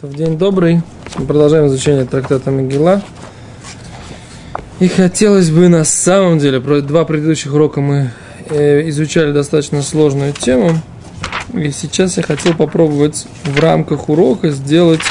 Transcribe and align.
В 0.00 0.14
день 0.14 0.38
добрый. 0.38 0.80
Мы 1.16 1.26
продолжаем 1.26 1.66
изучение 1.66 2.04
трактата 2.04 2.52
Мегила. 2.52 3.02
И 4.78 4.86
хотелось 4.86 5.50
бы 5.50 5.66
на 5.66 5.82
самом 5.82 6.38
деле, 6.38 6.60
про 6.60 6.82
два 6.82 7.04
предыдущих 7.04 7.52
урока 7.52 7.80
мы 7.80 8.12
э, 8.48 8.88
изучали 8.90 9.32
достаточно 9.32 9.82
сложную 9.82 10.32
тему. 10.32 10.70
И 11.52 11.72
сейчас 11.72 12.16
я 12.16 12.22
хотел 12.22 12.54
попробовать 12.54 13.26
в 13.42 13.58
рамках 13.58 14.08
урока 14.08 14.50
сделать, 14.50 15.02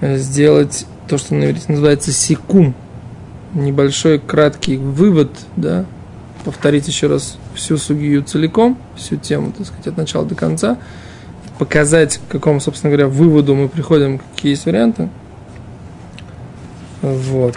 э, 0.00 0.16
сделать 0.16 0.86
то, 1.08 1.18
что 1.18 1.34
на 1.34 1.52
называется 1.66 2.12
секум. 2.12 2.76
Небольшой 3.54 4.20
краткий 4.20 4.76
вывод, 4.76 5.30
да, 5.56 5.84
повторить 6.44 6.86
еще 6.86 7.08
раз 7.08 7.38
всю 7.56 7.76
сугию 7.76 8.22
целиком, 8.22 8.78
всю 8.94 9.16
тему, 9.16 9.50
так 9.50 9.66
сказать, 9.66 9.88
от 9.88 9.96
начала 9.96 10.24
до 10.24 10.36
конца– 10.36 10.78
показать, 11.58 12.18
к 12.18 12.32
какому, 12.32 12.60
собственно 12.60 12.90
говоря, 12.90 13.08
выводу 13.08 13.54
мы 13.54 13.68
приходим, 13.68 14.18
какие 14.18 14.52
есть 14.52 14.66
варианты. 14.66 15.08
Вот. 17.02 17.56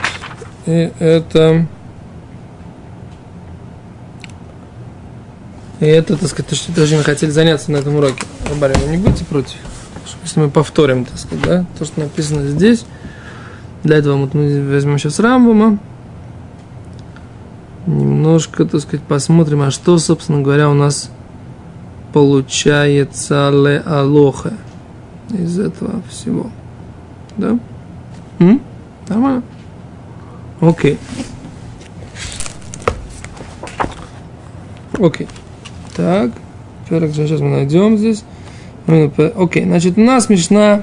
И 0.65 0.91
это... 0.99 1.65
И 5.79 5.85
это, 5.85 6.17
так 6.17 6.27
сказать, 6.27 6.47
то, 6.47 6.55
что 6.55 6.71
даже 6.71 6.97
мы 6.97 7.03
хотели 7.03 7.29
заняться 7.29 7.71
на 7.71 7.77
этом 7.77 7.95
уроке. 7.95 8.25
Барри, 8.59 8.73
вы 8.83 8.91
не 8.91 8.97
будете 8.97 9.25
против? 9.25 9.57
Если 10.23 10.39
мы 10.39 10.49
повторим, 10.49 11.05
так 11.05 11.17
сказать, 11.19 11.45
да, 11.45 11.65
то, 11.77 11.85
что 11.85 11.99
написано 11.99 12.47
здесь. 12.47 12.85
Для 13.83 13.97
этого 13.97 14.17
вот 14.17 14.33
мы 14.33 14.67
возьмем 14.69 14.97
сейчас 14.97 15.19
Рамбума. 15.19 15.77
Немножко, 17.85 18.65
так 18.65 18.81
сказать, 18.81 19.05
посмотрим, 19.05 19.61
а 19.61 19.71
что, 19.71 19.97
собственно 19.99 20.41
говоря, 20.41 20.69
у 20.69 20.73
нас 20.73 21.11
получается 22.12 23.50
ле 23.50 23.78
алоха 23.78 24.52
из 25.30 25.58
этого 25.58 26.02
всего. 26.08 26.46
Да? 27.36 27.58
М? 28.38 28.60
Нормально? 29.08 29.42
Окей. 30.60 30.98
Окей. 34.98 35.26
Так. 35.96 36.30
Сейчас 36.88 37.40
мы 37.40 37.48
найдем 37.48 37.96
здесь. 37.96 38.24
Окей, 39.36 39.64
значит, 39.64 39.96
у 39.96 40.00
нас 40.02 40.26
смешна, 40.26 40.82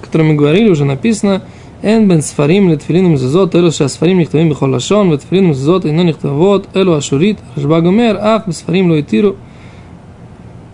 о 0.00 0.04
которой 0.04 0.22
мы 0.22 0.34
говорили, 0.34 0.70
уже 0.70 0.84
написано, 0.84 1.42
אין 1.82 2.08
בין 2.08 2.20
ספרים 2.20 2.68
לתפילין 2.68 3.06
ומזוזות, 3.06 3.56
אלו 3.56 3.72
שהספרים 3.72 4.20
נכתבים 4.20 4.50
בכל 4.50 4.72
לשון, 4.76 5.12
ותפילין 5.12 5.46
ומזוזות 5.46 5.86
אינו 5.86 6.02
נכתבות, 6.02 6.66
אלו 6.76 6.98
אשורית, 6.98 7.36
רשב"ג 7.56 7.86
אומר, 7.86 8.16
אף 8.20 8.48
בספרים 8.48 8.88
לא 8.88 8.96
התירו 8.96 9.32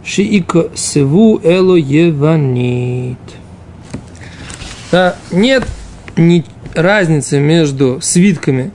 Шиика 0.06 0.70
севу 0.76 1.42
эло 1.44 1.76
еванит. 1.76 3.18
Да, 4.92 5.16
нет 5.32 5.66
ни 6.16 6.46
разницы 6.76 7.40
между 7.40 8.00
свитками 8.02 8.72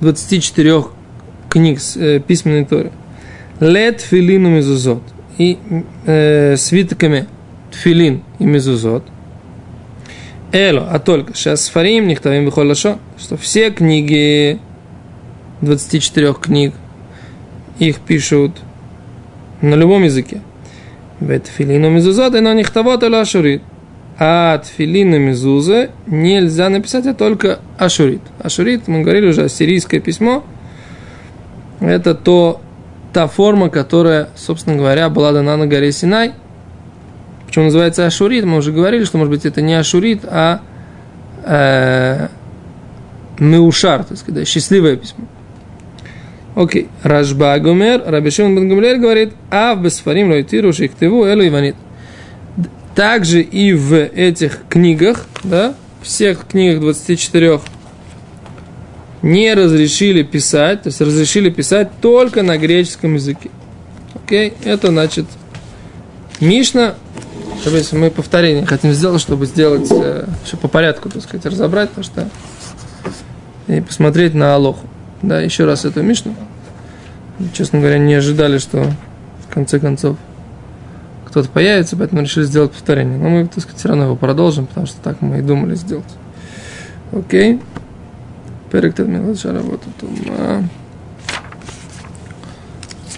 24 0.00 0.84
книг 1.50 1.80
э, 1.96 2.20
письменной 2.26 2.64
Торы. 2.64 2.92
Лет 3.60 4.00
филину 4.00 4.48
мезузот. 4.48 5.02
И 5.36 5.58
э, 6.06 6.56
свитками 6.56 7.26
тфилин 7.70 8.22
и 8.38 8.44
мезузот. 8.44 9.04
Эло, 10.50 10.88
а 10.90 10.98
только 10.98 11.34
сейчас 11.34 11.68
фарим 11.68 12.08
нихтавим 12.08 12.46
бихолашо, 12.46 12.98
что 13.18 13.36
все 13.36 13.70
книги 13.70 14.58
24 15.60 16.34
книг 16.34 16.74
их 17.78 18.00
пишут 18.00 18.52
на 19.62 19.74
любом 19.74 20.02
языке. 20.02 20.42
Ветфилину 21.20 21.88
мезузот, 21.88 22.34
и 22.34 22.40
на 22.40 22.52
них 22.52 22.70
того 22.70 22.92
ашурит. 22.92 23.62
А 24.18 24.58
тфилина 24.58 25.16
мезуза 25.16 25.90
нельзя 26.06 26.68
написать, 26.68 27.06
а 27.06 27.14
только 27.14 27.60
ашурит. 27.78 28.20
Ашурит, 28.38 28.86
мы 28.86 29.02
говорили 29.02 29.28
уже, 29.28 29.44
ассирийское 29.44 30.00
письмо. 30.00 30.44
Это 31.80 32.14
то, 32.14 32.60
та 33.12 33.26
форма, 33.26 33.70
которая, 33.70 34.28
собственно 34.36 34.76
говоря, 34.76 35.08
была 35.08 35.32
дана 35.32 35.56
на 35.56 35.66
горе 35.66 35.92
Синай. 35.92 36.32
Почему 37.46 37.66
называется 37.66 38.06
ашурит? 38.06 38.44
Мы 38.44 38.58
уже 38.58 38.72
говорили, 38.72 39.04
что, 39.04 39.18
может 39.18 39.30
быть, 39.30 39.46
это 39.46 39.62
не 39.62 39.74
ашурит, 39.74 40.24
а 40.24 40.60
э, 41.44 42.28
меушар, 43.38 44.04
так 44.04 44.18
сказать, 44.18 44.46
счастливое 44.46 44.96
письмо. 44.96 45.24
Окей. 46.54 46.88
Рашба 47.02 47.58
Гомер, 47.58 48.02
Раби 48.04 48.30
Шимон 48.30 48.54
бен 48.54 48.68
Гамлель 48.68 48.98
говорит, 48.98 49.32
а 49.50 49.74
в 49.74 49.82
Бесфарим 49.82 50.30
Лойтиру 50.30 50.72
Шихтеву 50.72 51.24
Элу 51.24 51.46
Иванит. 51.46 51.76
Также 52.94 53.40
и 53.40 53.72
в 53.72 53.94
этих 53.94 54.60
книгах, 54.68 55.26
да, 55.44 55.74
всех 56.02 56.46
книгах 56.46 56.80
24 56.80 57.60
не 59.22 59.54
разрешили 59.54 60.22
писать, 60.22 60.82
то 60.82 60.88
есть 60.88 61.00
разрешили 61.00 61.48
писать 61.48 61.90
только 62.00 62.42
на 62.42 62.58
греческом 62.58 63.14
языке. 63.14 63.50
Окей, 64.14 64.52
это 64.64 64.88
значит 64.88 65.26
Мишна, 66.40 66.96
если 67.64 67.96
мы 67.96 68.10
повторение 68.10 68.66
хотим 68.66 68.92
сделать, 68.92 69.22
чтобы 69.22 69.46
сделать, 69.46 69.88
э, 69.90 70.26
все 70.44 70.56
по 70.56 70.68
порядку, 70.68 71.08
так 71.08 71.22
сказать, 71.22 71.46
разобрать, 71.46 71.90
потому 71.90 72.04
что 72.04 72.28
и 73.68 73.80
посмотреть 73.80 74.34
на 74.34 74.54
Алоху. 74.54 74.86
Да, 75.22 75.40
еще 75.40 75.64
раз 75.64 75.84
эту 75.84 76.02
Мишну. 76.02 76.34
Честно 77.52 77.78
говоря, 77.80 77.98
не 77.98 78.14
ожидали, 78.14 78.58
что 78.58 78.92
в 79.48 79.54
конце 79.54 79.78
концов 79.78 80.16
кто-то 81.26 81.48
появится, 81.48 81.96
поэтому 81.96 82.22
решили 82.22 82.44
сделать 82.44 82.72
повторение. 82.72 83.16
Но 83.18 83.28
мы, 83.28 83.46
так 83.46 83.62
сказать, 83.62 83.78
все 83.78 83.88
равно 83.88 84.04
его 84.04 84.16
продолжим, 84.16 84.66
потому 84.66 84.86
что 84.86 85.00
так 85.00 85.22
мы 85.22 85.38
и 85.38 85.42
думали 85.42 85.74
сделать. 85.74 86.04
Окей. 87.12 87.60
Перек 88.70 88.94
Тадмилаша 88.94 89.52
работа 89.52 89.86
тума. 89.98 90.68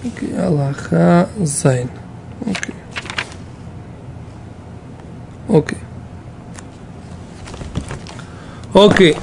Окей. 0.04 0.38
Аллаха 0.38 1.28
Зайн. 1.38 1.88
Окей. 2.42 2.74
Окей. 5.48 5.78
Окей. 8.74 9.16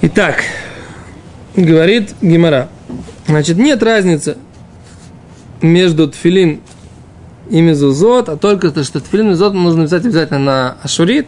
Итак, 0.00 0.44
говорит 1.56 2.14
Гимара. 2.22 2.68
Значит, 3.26 3.58
нет 3.58 3.82
разницы 3.82 4.36
между 5.60 6.08
тфилин 6.08 6.60
и 7.50 7.60
мезузот, 7.60 8.28
а 8.28 8.36
только 8.36 8.70
то, 8.70 8.84
что 8.84 9.00
тфилин 9.00 9.26
и 9.26 9.28
мезузот 9.30 9.54
нужно 9.54 9.82
написать 9.82 10.04
обязательно 10.04 10.38
на 10.38 10.76
ашурит. 10.84 11.26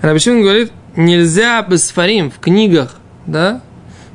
Рабишин 0.00 0.42
говорит, 0.42 0.70
нельзя 0.94 1.60
без 1.62 1.90
фарим 1.90 2.30
в 2.30 2.38
книгах, 2.38 2.94
да, 3.26 3.62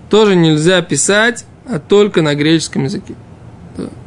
тоже 0.09 0.37
нельзя 0.37 0.81
писать, 0.81 1.45
а 1.65 1.79
только 1.79 2.21
на 2.21 2.35
греческом 2.35 2.85
языке. 2.85 3.15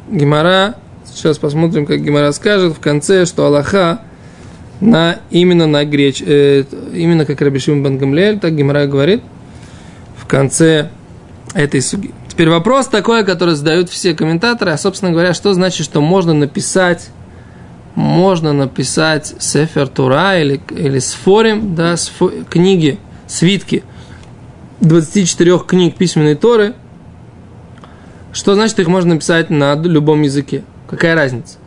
Гимара, 0.09 0.73
сейчас 1.05 1.37
посмотрим, 1.37 1.85
как 1.85 2.03
Гимара 2.03 2.31
скажет 2.31 2.75
в 2.75 2.79
конце, 2.79 3.27
что 3.27 3.45
Аллаха 3.45 4.01
на, 4.79 5.19
именно 5.29 5.67
на 5.67 5.85
греч, 5.85 6.23
э, 6.25 6.63
именно 6.95 7.27
как 7.27 7.41
Рабишим 7.41 7.83
Бангамлель, 7.83 8.39
так 8.39 8.55
Гимара 8.55 8.87
говорит– 8.87 9.21
конце 10.31 10.89
этой 11.53 11.81
суги. 11.81 12.11
Теперь 12.29 12.49
вопрос 12.49 12.87
такой, 12.87 13.25
который 13.25 13.55
задают 13.55 13.89
все 13.89 14.15
комментаторы, 14.15 14.71
а, 14.71 14.77
собственно 14.77 15.11
говоря, 15.11 15.33
что 15.33 15.53
значит, 15.53 15.85
что 15.85 15.99
можно 15.99 16.33
написать, 16.33 17.09
можно 17.95 18.53
написать 18.53 19.35
Сефер 19.39 19.89
Тура 19.89 20.39
или, 20.39 20.61
или 20.69 20.99
Сфорим, 20.99 21.75
да, 21.75 21.97
сфо, 21.97 22.31
книги, 22.49 22.97
свитки 23.27 23.83
24 24.79 25.59
книг 25.59 25.97
письменной 25.97 26.35
Торы, 26.35 26.75
что 28.31 28.55
значит, 28.55 28.79
их 28.79 28.87
можно 28.87 29.15
написать 29.15 29.49
на 29.49 29.75
любом 29.75 30.21
языке? 30.21 30.63
Какая 30.89 31.13
разница? 31.15 31.57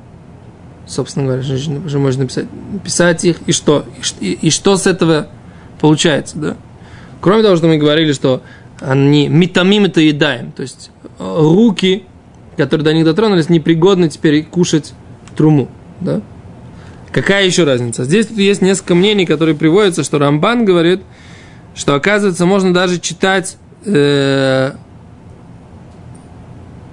Собственно 0.86 1.26
говоря, 1.26 1.42
же 1.42 1.98
можно 1.98 2.22
написать, 2.22 2.46
написать 2.72 3.24
их, 3.26 3.36
и 3.44 3.52
что? 3.52 3.84
И, 4.20 4.26
и, 4.26 4.32
и 4.46 4.50
что 4.50 4.78
с 4.78 4.86
этого 4.86 5.28
получается, 5.78 6.38
да? 6.38 6.56
Кроме 7.24 7.42
того, 7.42 7.56
что 7.56 7.68
мы 7.68 7.78
говорили, 7.78 8.12
что 8.12 8.42
они 8.80 9.28
метамим 9.28 9.86
это 9.86 10.02
едаем, 10.02 10.52
то 10.52 10.60
есть 10.60 10.90
э, 11.18 11.38
руки, 11.40 12.04
которые 12.58 12.84
до 12.84 12.92
них 12.92 13.06
дотронулись, 13.06 13.48
непригодны 13.48 14.10
теперь 14.10 14.44
кушать 14.44 14.92
труму. 15.34 15.70
Да? 16.02 16.20
Какая 17.12 17.46
еще 17.46 17.64
разница? 17.64 18.04
Здесь 18.04 18.26
тут 18.26 18.36
есть 18.36 18.60
несколько 18.60 18.94
мнений, 18.94 19.24
которые 19.24 19.54
приводятся, 19.54 20.04
что 20.04 20.18
Рамбан 20.18 20.66
говорит, 20.66 21.00
что 21.74 21.94
оказывается 21.94 22.44
можно 22.44 22.74
даже 22.74 23.00
читать 23.00 23.56
э, 23.86 24.72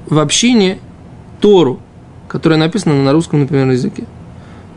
в 0.05 0.17
общине 0.17 0.79
Тору, 1.41 1.81
которая 2.29 2.57
написана 2.57 3.03
на 3.03 3.11
русском, 3.11 3.41
например, 3.41 3.69
языке. 3.69 4.03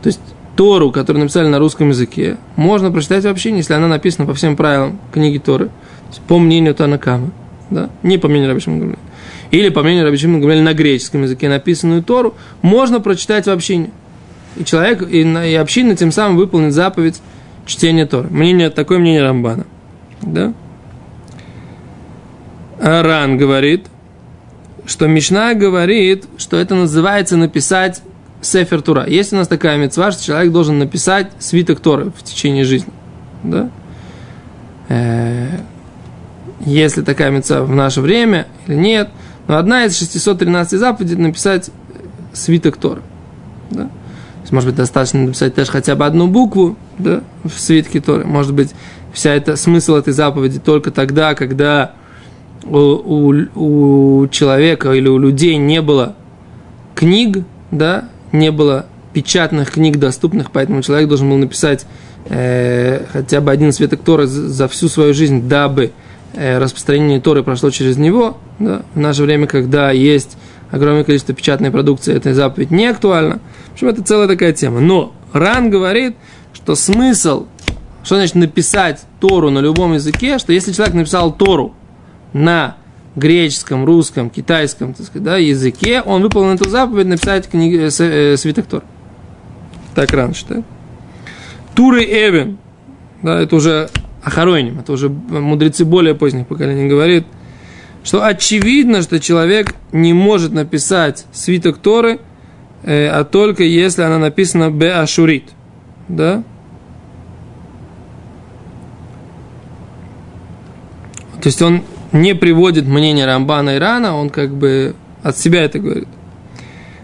То 0.03 0.07
есть 0.07 0.19
Тору, 0.55 0.91
которую 0.91 1.23
написали 1.23 1.47
на 1.47 1.59
русском 1.59 1.89
языке, 1.89 2.37
можно 2.55 2.91
прочитать 2.91 3.25
вообще, 3.25 3.55
если 3.55 3.73
она 3.73 3.87
написана 3.87 4.25
по 4.25 4.33
всем 4.33 4.55
правилам 4.55 4.99
книги 5.11 5.37
Торы, 5.37 5.69
по 6.27 6.39
мнению 6.39 6.75
Танакамы. 6.75 7.31
да, 7.69 7.89
не 8.03 8.17
по 8.17 8.27
мнению 8.27 8.49
Рабишима 8.49 8.77
Гамлеля, 8.77 8.99
или 9.51 9.69
по 9.69 9.83
мнению 9.83 10.05
Рабишима 10.05 10.39
Гамлеля 10.39 10.61
на 10.61 10.73
греческом 10.73 11.23
языке 11.23 11.49
написанную 11.49 12.03
Тору, 12.03 12.35
можно 12.61 13.01
прочитать 13.01 13.47
в 13.47 13.49
общине. 13.49 13.91
И 14.55 14.63
человек, 14.63 15.01
и, 15.09 15.21
и 15.21 15.55
община 15.55 15.95
тем 15.95 16.11
самым 16.11 16.37
выполнит 16.37 16.73
заповедь 16.73 17.21
чтения 17.65 18.05
Торы. 18.05 18.29
Мнение, 18.29 18.69
такое 18.69 18.99
мнение 18.99 19.23
Рамбана. 19.23 19.65
Да? 20.21 20.53
Аран 22.79 23.37
говорит, 23.37 23.87
что 24.85 25.07
Мишна 25.07 25.53
говорит, 25.53 26.25
что 26.37 26.57
это 26.57 26.75
называется 26.75 27.35
написать 27.35 28.01
Сефер 28.45 28.81
Тура. 28.81 29.05
Есть 29.07 29.33
у 29.33 29.35
нас 29.35 29.47
такая 29.47 29.77
мецва, 29.77 30.11
что 30.11 30.23
человек 30.23 30.51
должен 30.51 30.79
написать 30.79 31.31
свиток 31.39 31.79
Торы 31.79 32.11
в 32.15 32.23
течение 32.23 32.63
жизни. 32.63 32.93
Да? 33.43 33.69
Э, 34.89 35.59
если 36.61 37.01
такая 37.01 37.31
мецва 37.31 37.63
в 37.63 37.75
наше 37.75 38.01
время 38.01 38.47
или 38.67 38.75
нет. 38.75 39.09
Но 39.47 39.57
одна 39.57 39.85
из 39.85 39.97
613 39.97 40.79
заповедей 40.79 41.15
написать 41.15 41.69
свиток 42.33 42.77
Торы. 42.77 43.01
Да? 43.71 43.89
может 44.51 44.69
быть, 44.69 44.77
достаточно 44.77 45.21
написать 45.21 45.55
даже 45.55 45.71
хотя 45.71 45.95
бы 45.95 46.05
одну 46.05 46.27
букву 46.27 46.77
да, 46.97 47.21
в 47.43 47.59
свитке 47.59 47.99
Торы. 47.99 48.25
Может 48.25 48.53
быть, 48.53 48.73
вся 49.11 49.33
эта 49.33 49.55
смысл 49.55 49.95
этой 49.95 50.13
заповеди 50.13 50.59
только 50.59 50.91
тогда, 50.91 51.35
когда 51.35 51.93
у, 52.63 52.77
у, 52.77 54.21
у 54.21 54.27
человека 54.27 54.93
или 54.93 55.07
у 55.07 55.17
людей 55.17 55.57
не 55.57 55.81
было 55.81 56.15
книг, 56.93 57.43
да, 57.71 58.05
не 58.37 58.51
было 58.51 58.85
печатных 59.13 59.71
книг 59.71 59.97
доступных, 59.97 60.51
поэтому 60.51 60.81
человек 60.81 61.07
должен 61.07 61.29
был 61.29 61.37
написать 61.37 61.85
э, 62.25 63.05
хотя 63.11 63.41
бы 63.41 63.51
один 63.51 63.71
свиток 63.71 64.01
Торы 64.01 64.27
за 64.27 64.67
всю 64.67 64.89
свою 64.89 65.13
жизнь, 65.13 65.47
дабы 65.47 65.93
э, 66.33 66.57
распространение 66.57 67.21
Торы 67.21 67.43
прошло 67.43 67.69
через 67.69 67.97
него. 67.97 68.37
Да? 68.59 68.81
В 68.93 68.99
наше 68.99 69.23
время, 69.23 69.47
когда 69.47 69.91
есть 69.91 70.37
огромное 70.69 71.03
количество 71.03 71.33
печатной 71.33 71.71
продукции, 71.71 72.13
эта 72.13 72.33
заповедь 72.33 72.71
не 72.71 72.87
актуальна. 72.87 73.39
В 73.69 73.73
общем, 73.73 73.87
это 73.87 74.03
целая 74.03 74.27
такая 74.27 74.51
тема. 74.51 74.81
Но 74.81 75.13
Ран 75.31 75.69
говорит, 75.69 76.15
что 76.53 76.75
смысл, 76.75 77.45
что 78.03 78.15
значит 78.15 78.35
написать 78.35 79.01
Тору 79.19 79.49
на 79.49 79.59
любом 79.59 79.93
языке, 79.93 80.39
что 80.39 80.51
если 80.53 80.73
человек 80.73 80.95
написал 80.95 81.33
Тору 81.33 81.73
на 82.33 82.75
греческом, 83.15 83.85
русском, 83.85 84.29
китайском 84.29 84.93
так 84.93 85.05
сказать, 85.05 85.23
да, 85.23 85.37
языке, 85.37 86.01
он 86.01 86.21
выполнил 86.21 86.53
эту 86.53 86.69
заповедь 86.69 87.07
написать 87.07 87.49
книги, 87.49 87.77
э, 87.77 87.89
э, 88.33 88.37
свиток 88.37 88.65
Тор. 88.65 88.83
Так 89.93 90.11
Ран 90.11 90.33
считает. 90.33 90.65
Туры 91.73 92.03
Эвен, 92.03 92.57
да, 93.21 93.39
это 93.41 93.55
уже 93.55 93.89
Ахароним, 94.23 94.79
это 94.79 94.91
уже 94.91 95.09
мудрецы 95.09 95.85
более 95.85 96.15
поздних 96.15 96.47
поколений 96.47 96.89
говорит, 96.89 97.25
что 98.03 98.23
очевидно, 98.23 99.01
что 99.01 99.19
человек 99.19 99.75
не 99.91 100.13
может 100.13 100.51
написать 100.53 101.25
свиток 101.31 101.77
Торы, 101.77 102.19
э, 102.83 103.07
а 103.07 103.23
только 103.23 103.63
если 103.63 104.03
она 104.03 104.19
написана 104.19 104.69
бе 104.69 104.93
ашурит. 104.93 105.45
Да? 106.07 106.43
То 111.41 111.47
есть 111.47 111.61
он 111.61 111.83
не 112.11 112.35
приводит 112.35 112.85
мнение 112.85 113.25
Рамбана 113.25 113.75
и 113.75 113.79
Рана, 113.79 114.15
он 114.15 114.29
как 114.29 114.53
бы 114.55 114.95
от 115.23 115.37
себя 115.37 115.63
это 115.63 115.79
говорит. 115.79 116.07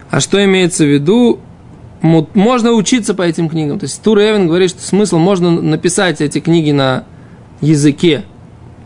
А 0.10 0.20
что 0.20 0.44
имеется 0.44 0.84
в 0.84 0.88
виду? 0.88 1.40
Можно 2.02 2.72
учиться 2.72 3.14
по 3.14 3.22
этим 3.22 3.48
книгам. 3.50 3.80
То 3.80 3.86
есть 3.86 4.02
Тур 4.02 4.20
Эвен 4.20 4.48
говорит, 4.48 4.72
что 4.72 4.82
смысл 4.82 5.18
можно 5.18 5.52
написать 5.52 6.20
эти 6.22 6.40
книги 6.40 6.72
на 6.72 7.06
языке 7.62 8.24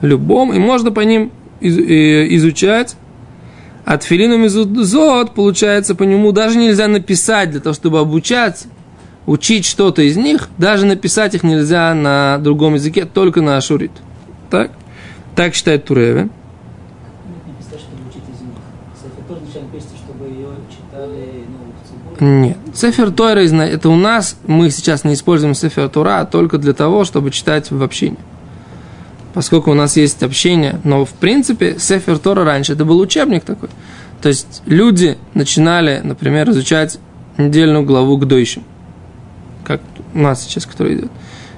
любом, 0.02 0.54
и 0.54 0.60
можно 0.60 0.92
по 0.92 1.02
ним 1.02 1.32
изучать. 1.62 2.96
От 3.86 4.04
филину 4.04 4.38
мизузот, 4.38 5.34
получается, 5.34 5.96
по 5.96 6.04
нему 6.04 6.32
даже 6.32 6.58
нельзя 6.58 6.88
написать 6.88 7.52
для 7.52 7.60
того, 7.60 7.74
чтобы 7.74 8.00
обучать, 8.00 8.66
учить 9.28 9.66
что-то 9.66 10.02
из 10.02 10.18
них, 10.18 10.50
даже 10.58 10.86
написать 10.86 11.36
их 11.36 11.44
нельзя 11.44 11.94
на 11.94 12.38
другом 12.40 12.74
языке, 12.74 13.06
только 13.06 13.42
на 13.42 13.58
ашурит. 13.58 13.92
Так? 14.50 14.72
Так 15.36 15.54
считает 15.54 15.86
Туреве. 15.86 16.30
Нет. 22.22 22.58
Сефер 22.74 23.12
Тойра, 23.12 23.40
это 23.40 23.90
у 23.90 23.96
нас, 23.96 24.38
мы 24.48 24.70
сейчас 24.70 25.04
не 25.04 25.14
используем 25.14 25.54
Сефер 25.54 25.90
Тура 25.90 26.26
только 26.26 26.58
для 26.58 26.74
того, 26.74 27.04
чтобы 27.04 27.32
читать 27.32 27.72
в 27.72 27.84
общине 27.84 28.18
поскольку 29.36 29.70
у 29.70 29.74
нас 29.74 29.98
есть 29.98 30.24
общение. 30.24 30.80
Но, 30.86 31.04
в 31.04 31.12
принципе, 31.12 31.78
Сефер 31.78 32.18
Тора 32.18 32.46
раньше 32.46 32.72
это 32.72 32.86
был 32.86 33.00
учебник 33.00 33.44
такой. 33.44 33.70
То 34.22 34.30
есть 34.30 34.64
люди 34.66 35.18
начинали, 35.34 36.00
например, 36.02 36.50
изучать 36.50 36.98
недельную 37.38 37.84
главу 37.84 38.18
к 38.18 38.26
дойщим, 38.26 38.64
как 39.66 39.82
у 40.14 40.20
нас 40.20 40.44
сейчас, 40.44 40.66
который 40.66 40.96
идет. 40.96 41.12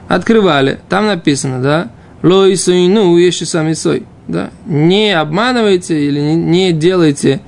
Открывали, 0.07 0.79
там 0.89 1.05
написано, 1.05 1.61
да, 1.61 1.91
лой 2.23 2.57
ну 2.67 3.17
еши 3.17 3.45
сами 3.45 3.73
сой, 3.73 4.03
да, 4.27 4.51
не 4.65 5.11
обманывайте 5.11 6.07
или 6.07 6.19
не, 6.19 6.35
не 6.35 6.71
делайте 6.73 7.41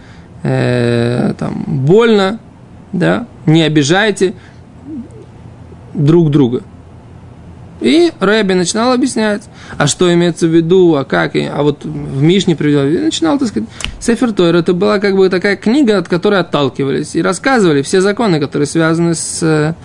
э, 0.44 1.34
там 1.38 1.64
больно, 1.68 2.40
да, 2.94 3.28
не 3.46 3.64
обижайте 3.64 4.34
друг 5.94 6.32
друга. 6.32 6.62
И 7.82 8.12
Рэби 8.20 8.54
начинал 8.54 8.92
объяснять, 8.92 9.44
а 9.78 9.88
что 9.88 10.14
имеется 10.14 10.48
в 10.48 10.54
виду, 10.54 10.96
а 10.96 11.06
как, 11.06 11.36
а 11.36 11.64
вот 11.64 11.86
в 11.86 12.22
Мишне 12.22 12.56
привел, 12.56 12.86
и 12.86 12.98
начинал, 12.98 13.40
так 13.40 13.48
сказать, 13.48 13.70
Сефер 14.00 14.34
Тойр, 14.34 14.56
это 14.58 14.74
была 14.74 15.00
как 15.00 15.16
бы 15.16 15.30
такая 15.30 15.56
книга, 15.56 15.98
от 15.98 16.10
которой 16.10 16.42
отталкивались 16.42 17.16
и 17.16 17.22
рассказывали 17.22 17.82
все 17.82 18.02
законы, 18.02 18.40
которые 18.40 18.66
связаны 18.66 19.16
с... 19.16 19.76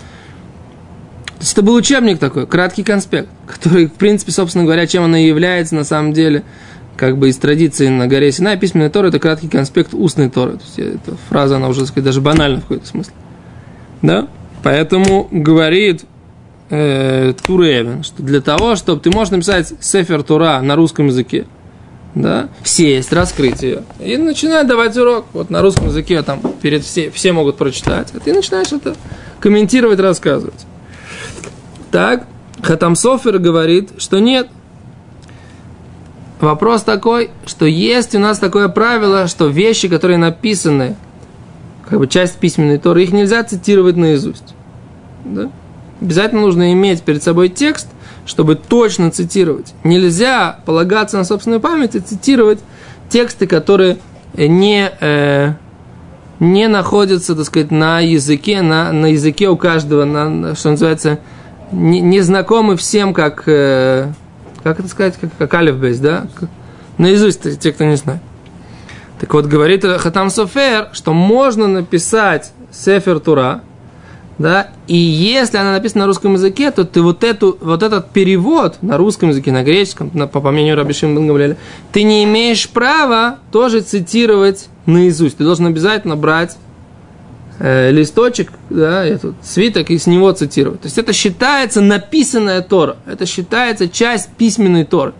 То 1.37 1.41
есть 1.41 1.53
это 1.53 1.61
был 1.61 1.75
учебник 1.75 2.19
такой, 2.19 2.47
краткий 2.47 2.83
конспект, 2.83 3.29
который, 3.47 3.87
в 3.87 3.93
принципе, 3.93 4.31
собственно 4.31 4.63
говоря, 4.63 4.87
чем 4.87 5.03
он 5.03 5.15
и 5.15 5.25
является 5.25 5.75
на 5.75 5.83
самом 5.83 6.13
деле, 6.13 6.43
как 6.97 7.17
бы 7.17 7.29
из 7.29 7.37
традиции 7.37 7.87
на 7.89 8.07
горе 8.07 8.31
Синай, 8.31 8.57
письменный 8.57 8.89
Тор– 8.89 9.05
это 9.07 9.19
краткий 9.19 9.49
конспект 9.49 9.93
устной 9.93 10.29
Торы. 10.29 10.53
То 10.53 10.63
есть 10.63 10.79
эта 10.79 11.17
фраза, 11.29 11.57
она 11.57 11.67
уже, 11.67 11.81
так 11.81 11.89
сказать, 11.89 12.05
даже 12.05 12.21
банальна 12.21 12.59
в 12.59 12.61
какой-то 12.61 12.87
смысле. 12.87 13.13
Да? 14.01 14.27
Поэтому 14.63 15.27
говорит 15.29 16.05
э, 16.69 17.33
Туревин, 17.45 18.03
что 18.03 18.23
для 18.23 18.41
того, 18.41 18.75
чтобы 18.75 19.01
ты 19.01 19.11
можешь 19.11 19.31
написать 19.31 19.73
Сефер 19.79 20.23
Тура 20.23 20.61
на 20.61 20.75
русском 20.75 21.07
языке, 21.07 21.45
да, 22.15 22.47
сесть, 22.63 23.11
раскрыть 23.11 23.61
ее, 23.61 23.83
и 23.99 24.15
начинать 24.15 24.67
давать 24.67 24.95
урок. 24.97 25.25
Вот 25.33 25.49
на 25.49 25.61
русском 25.61 25.87
языке 25.87 26.21
там 26.21 26.39
перед 26.61 26.83
все, 26.83 27.11
все 27.11 27.33
могут 27.33 27.57
прочитать, 27.57 28.07
а 28.13 28.19
ты 28.19 28.33
начинаешь 28.33 28.71
это 28.71 28.95
комментировать, 29.39 29.99
рассказывать. 29.99 30.65
Так, 31.95 32.25
Хатам 32.61 32.97
Софер 32.97 33.39
говорит, 33.39 33.91
что 33.99 34.19
нет. 34.19 34.49
Вопрос 36.41 36.83
такой, 36.83 37.29
что 37.45 37.65
есть 37.65 38.13
у 38.15 38.19
нас 38.19 38.37
такое 38.37 38.67
правило, 38.67 39.27
что 39.29 39.47
вещи, 39.47 39.87
которые 39.87 40.17
написаны, 40.17 40.97
как 41.89 41.99
бы 41.99 42.07
часть 42.07 42.35
письменной 42.35 42.79
Торы, 42.79 43.03
их 43.03 43.13
нельзя 43.13 43.41
цитировать 43.45 43.95
наизусть. 43.95 44.55
Да? 45.23 45.49
обязательно 46.01 46.41
нужно 46.41 46.73
иметь 46.73 47.01
перед 47.01 47.23
собой 47.23 47.47
текст, 47.47 47.87
чтобы 48.25 48.55
точно 48.55 49.09
цитировать. 49.09 49.73
Нельзя 49.85 50.59
полагаться 50.65 51.15
на 51.15 51.23
собственную 51.23 51.61
память 51.61 51.95
и 51.95 52.01
цитировать 52.01 52.59
тексты, 53.07 53.47
которые 53.47 53.99
не, 54.33 54.91
э, 54.99 55.53
не 56.41 56.67
находятся, 56.67 57.37
так 57.37 57.45
сказать, 57.45 57.71
на 57.71 58.01
языке, 58.01 58.61
на, 58.61 58.91
на 58.91 59.05
языке 59.05 59.47
у 59.47 59.55
каждого, 59.55 60.03
на, 60.03 60.55
что 60.55 60.71
называется, 60.71 61.19
не, 61.71 62.01
не 62.01 62.21
знакомы 62.21 62.77
всем, 62.77 63.13
как, 63.13 63.43
э, 63.47 64.11
как 64.63 64.79
это 64.79 64.87
сказать, 64.87 65.15
как, 65.19 65.31
как 65.37 65.53
алифбейс, 65.53 65.99
да? 65.99 66.27
Наизусть, 66.97 67.59
те, 67.59 67.71
кто 67.71 67.83
не 67.85 67.97
знает. 67.97 68.21
Так 69.19 69.33
вот, 69.33 69.45
говорит 69.45 69.83
Хатам 69.83 70.29
Софер, 70.29 70.89
что 70.93 71.13
можно 71.13 71.67
написать 71.67 72.51
Сефер 72.71 73.19
Тура– 73.19 73.61
да, 74.37 74.67
и 74.87 74.97
если 74.97 75.57
она 75.57 75.71
написана 75.71 76.03
на 76.03 76.07
русском 76.07 76.33
языке, 76.33 76.69
то 76.71 76.83
ты 76.83 77.01
вот, 77.01 77.23
эту, 77.23 77.57
вот 77.61 77.83
этот 77.83 78.09
перевод 78.09 78.77
на 78.81 78.97
русском 78.97 79.29
языке, 79.29 79.51
на 79.51 79.63
греческом, 79.63 80.11
на, 80.13 80.27
по, 80.27 80.41
по 80.41 80.51
мнению 80.51 80.75
Рабишим 80.75 81.15
Бенгамлеля, 81.15 81.55
ты 81.93 82.03
не 82.03 82.25
имеешь 82.25 82.67
права 82.67 83.37
тоже 83.51 83.79
цитировать 83.79 84.67
наизусть. 84.85 85.37
Ты 85.37 85.45
должен 85.45 85.67
обязательно 85.67 86.17
брать 86.17 86.57
э, 87.59 87.91
листочек, 87.91 88.51
да, 88.69 89.05
этот 89.05 89.35
свиток 89.43 89.89
и 89.89 89.97
с 89.97 90.07
него 90.07 90.31
цитировать. 90.31 90.81
То 90.81 90.87
есть 90.87 90.97
это 90.97 91.13
считается 91.13 91.81
написанная 91.81 92.61
Тора, 92.61 92.97
это 93.05 93.25
считается 93.25 93.87
часть 93.87 94.29
письменной 94.37 94.85
Торы. 94.85 95.13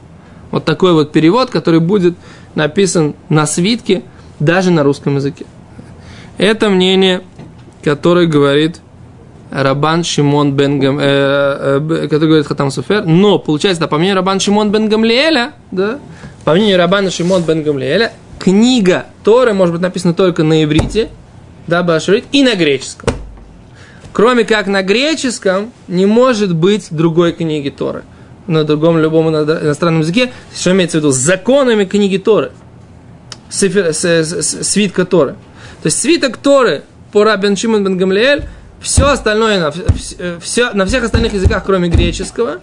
Вот 0.52 0.66
такой 0.66 0.94
вот 0.94 1.12
перевод, 1.12 1.50
который 1.50 1.80
будет 1.80 2.16
написан 2.56 3.16
на 3.30 3.46
свитке, 3.46 4.04
даже 4.40 4.72
на 4.72 4.84
русском 4.84 5.16
языке. 5.16 5.46
Это 6.38 6.70
мнение, 6.70 7.22
которое 7.84 8.26
говорит 8.28 8.82
Рабан 9.52 10.04
Шимон 10.04 10.54
бен 10.54 10.80
Гам, 10.80 11.00
э, 11.00 11.80
э, 11.80 12.08
который 12.08 12.28
говорит 12.28 12.48
Хатам 12.48 12.72
Суфер, 12.72 13.06
но 13.06 13.40
получается, 13.40 13.82
да, 13.82 13.88
по 13.88 13.98
мнению 13.98 14.18
Рабан 14.18 14.40
Шимон 14.40 14.72
бен 14.72 14.90
Гамлиэля, 14.90 15.54
да, 15.72 16.00
по 16.44 16.54
мнению 16.54 16.78
Рабана 16.78 17.10
Шимон 17.10 17.44
бен 17.44 17.64
Гамлиэля, 17.64 18.12
книга 18.40 19.06
Торы 19.24 19.54
может 19.54 19.74
быть 19.74 19.82
написана 19.82 20.14
только 20.14 20.44
на 20.44 20.64
иврите, 20.64 21.10
да, 21.68 21.84
башурит, 21.84 22.26
и 22.32 22.44
на 22.44 22.56
греческом. 22.56 23.14
Кроме 24.14 24.46
как 24.46 24.68
на 24.68 24.82
греческом 24.82 25.74
не 25.88 26.06
может 26.06 26.56
быть 26.56 26.88
другой 26.92 27.34
книги 27.34 27.70
Торы. 27.70 28.04
На 28.48 28.64
другом 28.64 28.98
любом 28.98 29.30
иностранном 29.30 30.02
языке, 30.02 30.32
что 30.56 30.72
имеется 30.72 30.98
в 30.98 31.02
виду, 31.02 31.12
с 31.12 31.16
законами 31.16 31.86
книги 31.86 32.18
Торы. 32.18 32.52
Свитка 33.50 35.06
Торы. 35.06 35.36
То 35.82 35.88
есть 35.88 36.00
свиток 36.00 36.38
Торы 36.38 36.84
по 37.12 37.24
Рабин 37.24 37.56
Шимон 37.56 37.84
бен 37.84 37.98
Гамлиэль, 37.98 38.44
все 38.80 39.08
остальное 39.08 39.60
на, 39.60 39.74
все, 40.40 40.72
на 40.74 40.86
всех 40.86 41.04
остальных 41.04 41.34
языках, 41.34 41.64
кроме 41.66 41.90
греческого, 41.90 42.60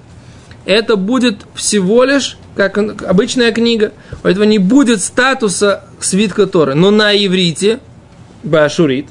это 0.64 0.96
будет 0.96 1.40
всего 1.54 2.04
лишь 2.04 2.38
как 2.54 2.78
обычная 2.78 3.52
книга. 3.52 3.92
У 4.22 4.28
этого 4.28 4.44
не 4.44 4.58
будет 4.58 5.02
статуса 5.02 5.84
свитка 6.00 6.46
Торы. 6.46 6.74
Но 6.74 6.90
на 6.90 7.12
иврите, 7.12 7.80
башурит, 8.42 9.06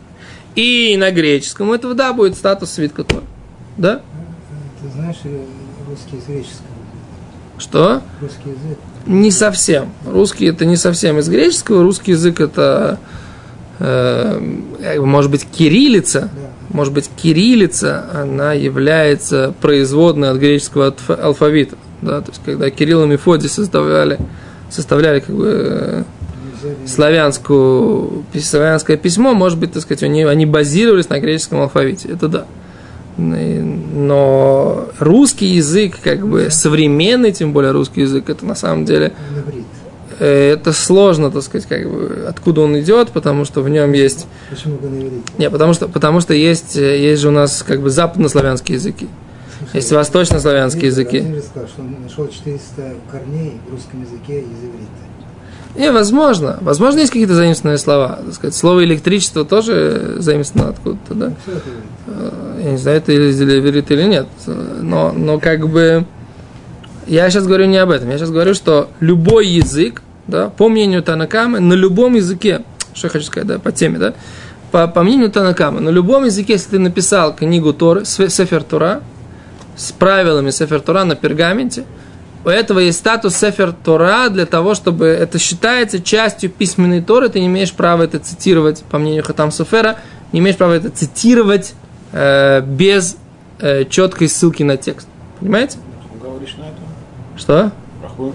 и 0.55 0.95
на 0.97 1.11
греческом 1.11 1.71
этого, 1.71 1.93
да, 1.93 2.13
будет 2.13 2.35
статус 2.35 2.71
свитка 2.71 3.03
Торы. 3.03 3.23
Да? 3.77 4.01
Ты 4.81 4.89
знаешь 4.89 5.17
э, 5.23 5.43
русский 5.87 6.17
из 6.17 6.25
греческого? 6.25 6.67
Что? 7.57 8.01
Русский 8.19 8.49
язык. 8.49 8.77
Не 9.05 9.31
совсем. 9.31 9.89
Русский 10.05 10.45
это 10.45 10.65
не 10.65 10.75
совсем 10.75 11.19
из 11.19 11.29
греческого. 11.29 11.83
Русский 11.83 12.11
язык 12.11 12.39
это, 12.39 12.99
э, 13.79 14.99
может 14.99 15.31
быть, 15.31 15.47
кириллица. 15.49 16.21
Да. 16.21 16.51
Может 16.69 16.93
быть, 16.93 17.09
кириллица, 17.21 18.05
она 18.13 18.53
является 18.53 19.53
производной 19.61 20.31
от 20.31 20.37
греческого 20.37 20.95
алфавита. 21.07 21.75
Да? 22.01 22.21
То 22.21 22.31
есть, 22.31 22.41
когда 22.43 22.69
Кирилл 22.69 23.03
и 23.03 23.07
Мефодий 23.07 23.49
составляли, 23.49 24.17
составляли 24.69 25.19
как 25.19 25.35
бы, 25.35 25.47
э, 25.47 26.03
славянскую, 26.85 28.23
славянское 28.39 28.97
письмо, 28.97 29.33
может 29.33 29.59
быть, 29.59 29.73
так 29.73 29.81
сказать, 29.81 30.03
они, 30.03 30.23
они 30.23 30.45
базировались 30.45 31.09
на 31.09 31.19
греческом 31.19 31.61
алфавите. 31.61 32.09
Это 32.09 32.27
да. 32.27 32.45
Но 33.17 34.87
русский 34.99 35.47
язык, 35.47 35.99
как 36.01 36.27
бы 36.27 36.49
современный, 36.49 37.31
тем 37.31 37.53
более 37.53 37.71
русский 37.71 38.01
язык, 38.01 38.29
это 38.29 38.45
на 38.45 38.55
самом 38.55 38.85
деле 38.85 39.13
э, 40.19 40.53
это 40.53 40.71
сложно, 40.71 41.29
так 41.29 41.43
сказать, 41.43 41.67
как 41.67 41.89
бы, 41.89 42.25
откуда 42.27 42.61
он 42.61 42.79
идет, 42.79 43.09
потому 43.09 43.45
что 43.45 43.61
в 43.61 43.69
нем 43.69 43.91
есть... 43.91 44.27
Почему 44.49 44.77
Не, 45.37 45.49
потому 45.49 45.73
что, 45.73 45.87
потому 45.87 46.21
что 46.21 46.33
есть, 46.33 46.75
есть 46.75 47.21
же 47.21 47.27
у 47.27 47.31
нас 47.31 47.63
как 47.63 47.81
бы 47.81 47.89
западнославянские 47.89 48.77
языки. 48.77 49.07
Слушай, 49.61 49.75
есть 49.75 49.91
восточнославянские 49.91 50.87
языки. 50.87 51.19
Владимир 51.19 51.43
сказал, 51.43 51.67
что 51.67 51.81
он 51.81 51.95
нашел 52.01 52.27
400 52.27 52.95
корней 53.11 53.59
в 53.67 53.71
русском 53.71 54.01
языке 54.01 54.39
из 54.39 54.57
иврита. 54.63 55.01
Не, 55.75 55.91
возможно. 55.91 56.57
Возможно, 56.61 56.99
есть 56.99 57.11
какие-то 57.11 57.35
заимственные 57.35 57.77
слова. 57.77 58.19
Так 58.25 58.33
сказать, 58.33 58.55
слово 58.55 58.83
электричество 58.83 59.45
тоже 59.45 60.15
заимствовано 60.17 60.71
откуда-то, 60.71 61.13
да? 61.13 61.33
Э, 62.07 62.61
я 62.63 62.71
не 62.71 62.77
знаю, 62.77 62.97
это 62.97 63.11
или 63.11 63.31
верит 63.59 63.91
или 63.91 64.03
нет. 64.03 64.27
Но, 64.45 65.11
но 65.11 65.39
как 65.39 65.67
бы... 65.69 66.05
Я 67.07 67.29
сейчас 67.29 67.47
говорю 67.47 67.65
не 67.65 67.77
об 67.77 67.89
этом. 67.89 68.09
Я 68.09 68.17
сейчас 68.17 68.31
говорю, 68.31 68.53
что 68.53 68.89
любой 68.99 69.47
язык, 69.47 70.01
да, 70.27 70.49
по 70.49 70.69
мнению 70.69 71.03
Танакамы, 71.03 71.59
на 71.59 71.73
любом 71.73 72.15
языке, 72.15 72.61
что 72.93 73.07
я 73.07 73.11
хочу 73.11 73.25
сказать, 73.25 73.47
да, 73.47 73.59
по 73.59 73.71
теме, 73.71 73.97
да, 73.97 74.13
по, 74.71 74.87
по 74.87 75.03
мнению 75.03 75.31
Танакамы, 75.31 75.81
на 75.81 75.89
любом 75.89 76.25
языке, 76.25 76.53
если 76.53 76.71
ты 76.71 76.79
написал 76.79 77.35
книгу 77.35 77.73
Торы, 77.73 78.05
Сефер 78.05 78.63
Тора, 78.63 79.01
с 79.75 79.91
правилами 79.91 80.51
Сефер 80.51 80.81
Тора 80.81 81.05
на 81.05 81.15
пергаменте– 81.15 81.85
у 82.43 82.49
этого 82.49 82.79
есть 82.79 82.99
статус 82.99 83.35
Сефер 83.35 83.71
Тора 83.71 84.29
для 84.29 84.45
того, 84.45 84.73
чтобы 84.73 85.05
это 85.05 85.37
считается 85.39 86.01
частью 86.01 86.49
письменной 86.49 87.01
Торы, 87.01 87.29
ты 87.29 87.39
не 87.39 87.47
имеешь 87.47 87.71
права 87.71 88.03
это 88.03 88.19
цитировать, 88.19 88.83
по 88.89 88.97
мнению 88.97 89.23
Хатам 89.23 89.51
Суфера, 89.51 89.97
не 90.31 90.39
имеешь 90.39 90.57
права 90.57 90.73
это 90.73 90.89
цитировать 90.89 91.73
э, 92.11 92.61
без 92.61 93.17
э, 93.59 93.85
четкой 93.85 94.27
ссылки 94.27 94.63
на 94.63 94.77
текст. 94.77 95.07
Понимаете? 95.39 95.77
Что? 97.37 97.71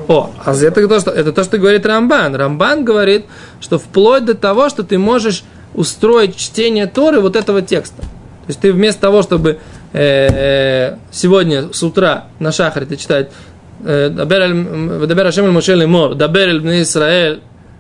О, 0.08 0.30
а 0.44 0.54
это 0.54 0.88
то, 0.88 1.00
что, 1.00 1.10
это 1.10 1.32
то, 1.32 1.44
что 1.44 1.58
говорит 1.58 1.84
Рамбан. 1.84 2.34
Рамбан 2.34 2.84
говорит, 2.84 3.26
что 3.60 3.78
вплоть 3.78 4.25
до 4.25 4.34
того, 4.34 4.68
что 4.68 4.82
ты 4.82 4.98
можешь 4.98 5.44
устроить 5.75 6.36
чтение 6.36 6.86
Торы 6.86 7.20
вот 7.20 7.36
этого 7.36 7.62
текста. 7.62 8.02
То 8.02 8.50
есть 8.50 8.60
ты 8.60 8.72
вместо 8.72 9.00
того, 9.00 9.22
чтобы 9.22 9.58
э, 9.92 10.88
э, 10.92 10.96
сегодня 11.10 11.72
с 11.72 11.82
утра 11.82 12.26
на 12.38 12.52
шахаре 12.52 12.86
ты 12.86 12.96
читать 12.96 13.30
ודבר 13.84 15.27
השם 15.27 15.46
אל 15.46 15.50
משה 15.50 15.75
לאמור, 15.75 16.13
דבר 16.13 16.43
אל 16.43 16.60
בני 16.60 16.75
ישראל 16.75 17.39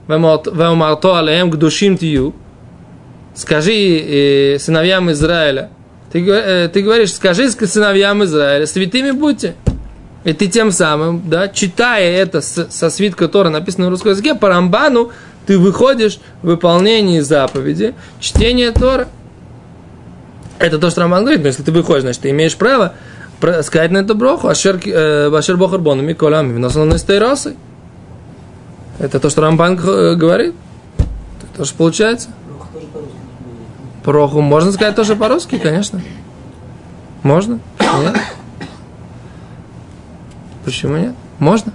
ואמרתו 0.09 1.15
עליהם 1.15 1.51
קדושים 1.51 1.97
תהיו, 1.97 2.29
скажи 3.33 4.57
сыновьям 4.57 5.09
Израиля, 5.11 5.69
ты, 6.11 6.67
ты 6.67 6.81
говоришь, 6.81 7.13
скажи 7.13 7.49
сыновьям 7.49 8.23
Израиля, 8.23 8.65
святыми 8.65 9.11
будьте. 9.11 9.55
И 10.23 10.33
ты 10.33 10.47
тем 10.47 10.71
самым, 10.71 11.23
да, 11.27 11.47
читая 11.47 12.11
это 12.17 12.41
со 12.41 12.89
свитка 12.89 13.27
Тора, 13.27 13.49
написанного 13.49 13.89
на 13.89 13.91
русском 13.91 14.11
языке, 14.11 14.35
по 14.35 14.49
Рамбану, 14.49 15.11
ты 15.47 15.57
выходишь 15.57 16.19
в 16.43 16.47
выполнении 16.47 17.21
заповеди, 17.21 17.95
чтение 18.19 18.71
Тора. 18.71 19.07
Это 20.59 20.77
то, 20.77 20.91
что 20.91 21.01
Рамбан 21.01 21.21
говорит, 21.21 21.41
но 21.41 21.47
если 21.47 21.63
ты 21.63 21.71
выходишь, 21.71 22.03
значит, 22.03 22.21
ты 22.21 22.29
имеешь 22.29 22.55
право 22.55 22.93
сказать 23.62 23.90
на 23.90 23.98
эту 23.98 24.14
броху, 24.14 24.48
ашер, 24.48 24.80
э, 24.84 25.30
ашер 25.34 25.56
бохар 25.56 25.78
бону 25.78 26.02
миколами, 26.02 26.52
виносом 26.52 26.88
на 26.88 26.98
стейросы. 26.98 27.56
Это 28.98 29.20
то, 29.20 29.28
что 29.28 29.42
Рамбан 29.42 29.76
говорит. 29.76 30.54
Это 30.98 31.58
тоже 31.58 31.74
получается. 31.74 32.30
Проху 34.04 34.40
можно 34.40 34.72
сказать 34.72 34.94
тоже 34.94 35.16
по-русски, 35.16 35.58
конечно. 35.58 36.00
Можно? 37.22 37.58
Нет? 37.80 38.16
Почему 40.64 40.96
нет? 40.96 41.14
Можно. 41.38 41.72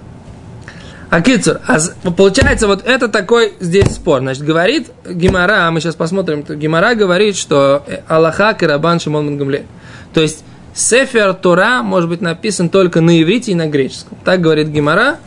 А 1.10 1.20
Кицур, 1.20 1.60
а 1.66 1.78
получается, 2.10 2.66
вот 2.66 2.86
это 2.86 3.06
такой 3.08 3.52
здесь 3.60 3.96
спор. 3.96 4.20
Значит, 4.20 4.44
говорит 4.44 4.90
Гимара, 5.06 5.70
мы 5.70 5.80
сейчас 5.80 5.94
посмотрим, 5.94 6.42
Гимара 6.42 6.94
говорит, 6.94 7.36
что 7.36 7.84
Аллаха 8.08 8.54
Карабан 8.54 8.98
Шимон 8.98 9.36
Гамле. 9.36 9.66
То 10.14 10.22
есть, 10.22 10.42
Сефер 10.74 11.34
Тора 11.34 11.82
может 11.82 12.08
быть 12.08 12.20
написан 12.20 12.68
только 12.68 13.00
на 13.00 13.20
иврите 13.22 13.52
и 13.52 13.54
на 13.54 13.66
греческом. 13.66 14.16
Так 14.24 14.40
говорит 14.40 14.68
Гимара. 14.68 15.18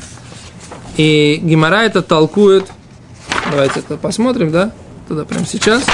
И 0.97 1.39
Гимара 1.41 1.83
это 1.83 2.01
толкует. 2.01 2.65
Давайте 3.51 3.79
это 3.81 3.97
посмотрим, 3.97 4.51
да? 4.51 4.71
Туда 5.07 5.25
прямо 5.25 5.45
сейчас. 5.45 5.85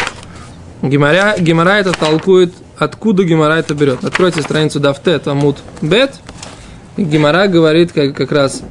Гимара, 0.81 1.35
Гимара 1.37 1.79
это 1.79 1.91
толкует, 1.91 2.53
откуда 2.77 3.23
Гимара 3.23 3.53
это 3.53 3.73
берет. 3.73 4.03
Откройте 4.03 4.41
страницу 4.41 4.79
Дафте, 4.79 5.19
Тамут 5.19 5.57
Бет. 5.81 6.15
И 6.97 7.03
Гимара 7.03 7.47
говорит 7.47 7.91
как, 7.91 8.15
как 8.15 8.31
раз 8.31 8.63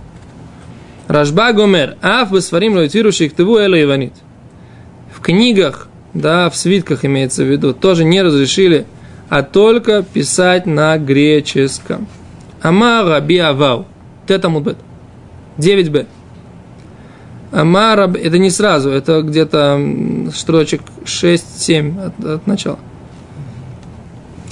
Рашба 1.09 1.53
Гомер, 1.53 1.97
Аф 2.03 2.31
Басфарим 2.31 2.75
Лойтируши 2.75 3.27
Ихтыву 3.27 3.59
Эла 3.59 3.81
Иванит. 3.83 4.15
В 5.13 5.21
книгах, 5.21 5.89
да, 6.15 6.49
в 6.49 6.57
свитках 6.57 7.05
имеется 7.05 7.43
в 7.43 7.47
виду, 7.47 7.75
тоже 7.75 8.05
не 8.05 8.23
разрешили 8.23 8.87
а 9.31 9.45
только 9.45 10.03
писать 10.03 10.67
на 10.67 10.99
греческом. 10.99 12.09
Ама 12.61 13.03
раби 13.05 13.39
авау. 13.39 13.87
Тетамудбет. 14.27 14.77
9б. 15.57 16.07
Ама 17.53 17.97
раб... 17.97 18.17
Это 18.17 18.39
не 18.39 18.51
сразу, 18.51 18.91
это 18.91 19.23
где-то 19.23 19.81
строчек 20.35 20.83
6-7 21.05 22.07
от, 22.07 22.25
от 22.25 22.47
начала. 22.47 22.79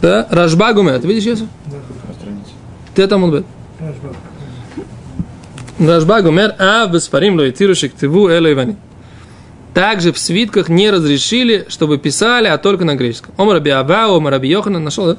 Да? 0.00 0.26
Рашбагуме. 0.30 0.99
Ты 0.99 1.08
видишь, 1.08 1.25
Йосиф? 1.25 1.47
Да, 1.66 1.76
Тетамудбет. 2.94 3.47
Рашбагумер, 5.78 6.54
а 6.58 6.87
в 6.87 6.92
Бесфарим 6.92 7.37
лоитирушек 7.37 7.94
тиву 7.94 8.28
эло 8.28 8.52
иванит 8.52 8.76
также 9.78 10.12
в 10.12 10.18
свитках 10.18 10.68
не 10.68 10.90
разрешили, 10.90 11.64
чтобы 11.68 11.99
писали, 11.99 12.49
а 12.49 12.58
только 12.58 12.85
на 12.85 12.97
греческом. 12.97 13.32
Ом 13.37 13.52
Раби 13.52 13.70
Ава, 13.70 14.08
Ом 14.08 14.26
Раби 14.26 14.49
Йохана 14.49 14.80
нашел, 14.80 15.06
да? 15.06 15.16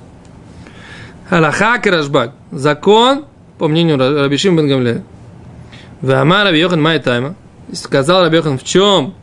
Аллаха 1.29 1.79
Рашбак. 1.81 2.33
Закон, 2.51 3.23
по 3.57 3.69
мнению 3.69 3.97
Раби 3.97 4.35
Шим 4.35 4.57
бен 4.57 4.67
Гамлея. 4.67 5.03
Вама 6.01 6.43
Раби 6.43 6.59
Йохан 6.59 6.81
Май 6.81 6.99
Тайма. 6.99 7.35
Сказал 7.71 8.23
Раби 8.23 8.35
Йохан, 8.35 8.59
в 8.59 8.65
чем 8.65 9.13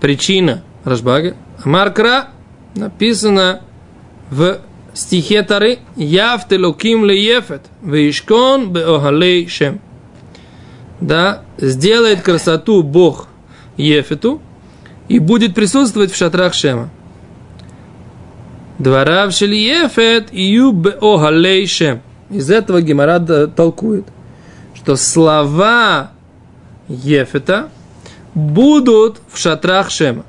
причина 0.00 0.62
Рашбага? 0.84 1.34
Амаркра 1.64 2.28
написано 2.76 3.62
в 4.30 4.58
стихе 4.94 5.42
Тары 5.42 5.80
Яв 5.96 6.46
телоким 6.46 7.04
ле 7.04 7.20
ефет 7.20 7.62
вишкон 7.82 8.72
беохалей 8.72 9.48
шем. 9.48 9.80
Да, 11.00 11.42
сделает 11.58 12.22
красоту 12.22 12.84
Бог 12.84 13.26
Ефету 13.80 14.40
и 15.08 15.18
будет 15.18 15.54
присутствовать 15.54 16.12
в 16.12 16.16
шатрах 16.16 16.54
Шема. 16.54 16.90
Дворав 18.78 19.32
шели 19.32 19.56
Ефет 19.56 20.28
и 20.32 20.42
юб 20.42 20.86
огалей 21.02 21.66
Шем. 21.66 22.00
Из 22.30 22.50
этого 22.50 22.80
Гемара 22.80 23.18
толкует, 23.48 24.06
что 24.74 24.96
слова 24.96 26.12
Ефета 26.88 27.68
будут 28.34 29.20
в 29.30 29.38
шатрах 29.38 29.90
Шема. 29.90 30.24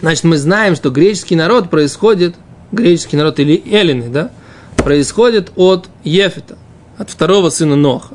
Значит, 0.00 0.24
мы 0.24 0.36
знаем, 0.36 0.76
что 0.76 0.90
греческий 0.90 1.36
народ 1.36 1.70
происходит, 1.70 2.36
греческий 2.70 3.16
народ 3.16 3.40
или 3.40 3.62
эллины, 3.72 4.08
да, 4.08 4.30
происходит 4.76 5.50
от 5.56 5.88
Ефета, 6.04 6.58
от 6.98 7.10
второго 7.10 7.48
сына 7.48 7.76
Ноха. 7.76 8.14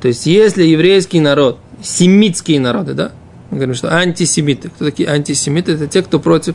То 0.00 0.08
есть, 0.08 0.26
если 0.26 0.64
еврейский 0.64 1.20
народ, 1.20 1.58
семитские 1.80 2.58
народы, 2.60 2.94
да, 2.94 3.12
мы 3.52 3.58
говорим, 3.58 3.74
что 3.74 3.94
антисемиты. 3.94 4.70
Кто 4.70 4.86
такие 4.86 5.10
антисемиты? 5.10 5.72
Это 5.72 5.86
те, 5.86 6.00
кто 6.00 6.18
против, 6.18 6.54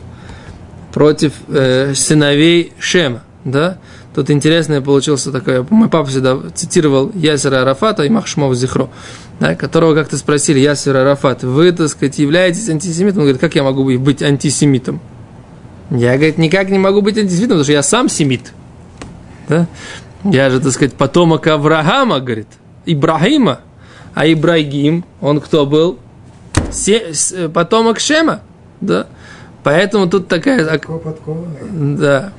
против 0.92 1.32
э, 1.46 1.94
сыновей 1.94 2.72
Шема, 2.80 3.22
да. 3.44 3.78
Тут 4.16 4.30
интересное 4.30 4.80
получился 4.80 5.30
такое, 5.30 5.64
мой 5.70 5.88
папа 5.88 6.08
всегда 6.08 6.36
цитировал 6.56 7.12
Ясера 7.14 7.62
Арафата 7.62 8.02
и 8.02 8.08
Махшмов 8.08 8.56
Зихро, 8.56 8.90
да, 9.38 9.54
которого 9.54 9.94
как-то 9.94 10.16
спросили, 10.16 10.58
Ясер 10.58 10.96
Арафат, 10.96 11.44
вы, 11.44 11.70
так 11.70 11.88
сказать, 11.88 12.18
являетесь 12.18 12.68
антисемитом? 12.68 13.18
Он 13.18 13.24
говорит, 13.26 13.40
как 13.40 13.54
я 13.54 13.62
могу 13.62 13.84
быть 14.00 14.20
антисемитом? 14.20 15.00
Я, 15.92 16.16
говорит, 16.16 16.36
никак 16.36 16.68
не 16.68 16.80
могу 16.80 17.00
быть 17.00 17.16
антисемитом, 17.16 17.50
потому 17.50 17.62
что 17.62 17.72
я 17.74 17.84
сам 17.84 18.08
семит. 18.08 18.52
Да? 19.48 19.68
Я 20.24 20.50
же, 20.50 20.58
так 20.58 20.72
сказать, 20.72 20.94
потомок 20.94 21.46
Авраама, 21.46 22.18
говорит, 22.18 22.48
Ибрагима. 22.86 23.60
А 24.14 24.26
Ибрагим, 24.26 25.04
он 25.20 25.40
кто 25.40 25.64
был? 25.64 26.00
Се, 26.70 27.12
потомок 27.52 28.00
Шема. 28.00 28.40
Да? 28.80 29.06
Поэтому 29.62 30.08
тут 30.08 30.28
такая... 30.28 30.64
Да. 31.70 32.32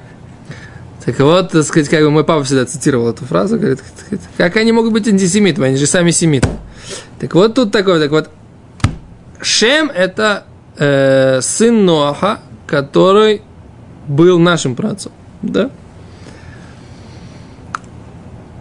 Так 1.05 1.19
вот, 1.19 1.51
так 1.51 1.63
сказать, 1.63 1.89
как 1.89 2.01
бы 2.01 2.11
мой 2.11 2.23
папа 2.23 2.43
всегда 2.43 2.65
цитировал 2.65 3.09
эту 3.09 3.25
фразу, 3.25 3.57
говорит, 3.57 3.79
как 4.37 4.57
они 4.57 4.71
могут 4.71 4.93
быть 4.93 5.07
антисемитами, 5.07 5.69
они 5.69 5.77
же 5.77 5.85
сами 5.85 6.11
семиты. 6.11 6.49
Так 7.19 7.33
вот, 7.35 7.55
тут 7.55 7.71
такое, 7.71 7.99
так 7.99 8.11
вот, 8.11 8.29
Шем– 9.41 9.89
это 9.95 10.43
э, 10.77 11.39
сын 11.41 11.85
Ноаха, 11.85 12.39
который 12.67 13.41
был 14.07 14.39
нашим 14.39 14.75
працом, 14.75 15.11
да? 15.41 15.71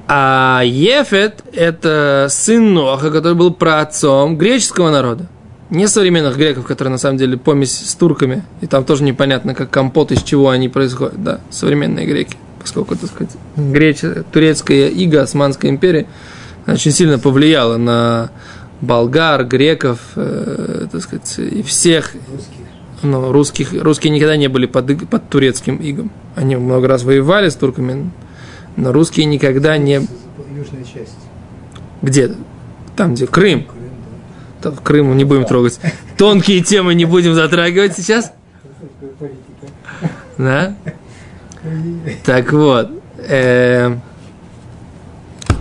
А 0.07 0.63
Ефет– 0.65 1.43
это 1.53 2.29
сын 2.31 2.73
Ноаха, 2.73 3.11
который 3.11 3.35
был 3.35 3.53
праотцом 3.53 4.39
греческого 4.39 4.91
народа. 4.91 5.27
Не 5.71 5.87
современных 5.87 6.37
греков, 6.39 6.67
которые 6.67 6.93
на 6.93 6.99
самом 6.99 7.19
деле 7.19 7.37
помесь 7.37 7.73
с 7.73 7.95
турками, 7.95 8.43
и 8.63 8.67
там 8.67 8.85
тоже 8.85 9.05
непонятно, 9.05 9.55
как 9.55 9.69
компот, 9.71 10.13
из 10.13 10.23
чего 10.23 10.49
они 10.49 10.71
происходят, 10.71 11.23
да, 11.23 11.41
современные 11.51 12.07
греки, 12.07 12.37
поскольку, 12.61 12.97
так 12.97 13.11
сказать, 13.11 13.37
греч... 13.57 13.99
турецкая 14.33 14.89
ига 14.89 15.23
Османская 15.23 15.71
империя 15.71 16.07
очень 16.67 16.91
сильно 16.91 17.19
повлияла 17.19 17.77
на 17.77 18.31
болгар, 18.81 19.45
греков, 19.45 20.01
э, 20.17 20.87
так 20.91 21.03
сказать, 21.03 21.39
и 21.39 21.63
всех. 21.63 22.15
Русских. 22.15 22.55
Ну, 23.03 23.33
русских, 23.33 23.73
русские 23.83 24.13
никогда 24.13 24.37
не 24.37 24.49
были 24.49 24.67
под, 24.67 25.09
под 25.09 25.29
турецким 25.29 25.77
игом. 25.77 26.11
Они 26.35 26.57
много 26.57 26.89
раз 26.89 27.05
воевали 27.05 27.49
с 27.49 27.55
турками, 27.55 28.11
но 28.77 28.93
русские 28.93 29.27
никогда 29.27 29.77
не... 29.77 30.01
Южная 30.57 30.85
часть. 30.85 31.15
Где? 32.03 32.33
Там, 32.97 33.15
где 33.15 33.27
Крым. 33.27 33.65
Крым, 33.65 33.77
да. 34.62 34.73
Крым 34.83 35.17
не 35.17 35.25
будем 35.25 35.45
трогать. 35.45 35.81
Тонкие 36.17 36.62
темы 36.62 36.95
не 36.95 37.05
будем 37.05 37.35
затрагивать 37.35 37.97
сейчас. 37.97 38.33
Да? 40.37 40.75
Так 42.25 42.53
вот. 42.53 42.91
Э, 43.19 43.97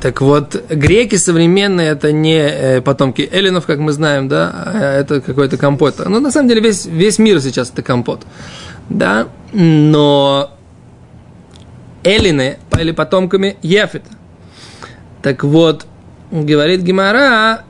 так 0.01 0.21
вот, 0.21 0.55
греки 0.69 1.15
современные 1.15 1.89
это 1.89 2.11
не 2.11 2.37
э, 2.37 2.81
потомки 2.81 3.27
эллинов, 3.31 3.65
как 3.65 3.79
мы 3.79 3.91
знаем, 3.91 4.27
да, 4.27 4.51
а 4.53 4.99
это 4.99 5.21
какой-то 5.21 5.57
компот. 5.57 5.95
Ну, 6.05 6.19
на 6.19 6.29
самом 6.31 6.49
деле, 6.49 6.61
весь, 6.61 6.85
весь 6.85 7.17
мир 7.17 7.41
сейчас 7.41 7.71
это 7.71 7.81
компот. 7.81 8.21
Да, 8.89 9.27
но 9.53 10.51
эллины 12.03 12.59
были 12.71 12.91
потомками 12.91 13.57
Ефета. 13.63 14.11
Так 15.23 15.43
вот, 15.43 15.87
говорит 16.31 16.81
Гимара, 16.81 17.63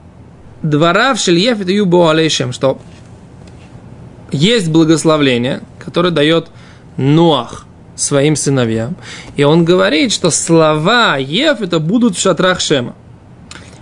двора 0.62 1.14
в 1.14 1.20
Шельефет 1.20 1.70
Юбо 1.70 2.10
Алейшем, 2.12 2.52
что 2.52 2.80
есть 4.32 4.70
благословление, 4.70 5.62
которое 5.84 6.12
дает 6.12 6.48
Ноах 6.98 7.66
своим 7.96 8.36
сыновьям. 8.36 8.96
И 9.36 9.44
он 9.44 9.66
говорит, 9.66 10.12
что 10.12 10.30
слова 10.30 11.18
Ефета 11.18 11.80
будут 11.80 12.16
в 12.16 12.20
шатрах 12.22 12.60
Шема. 12.60 12.96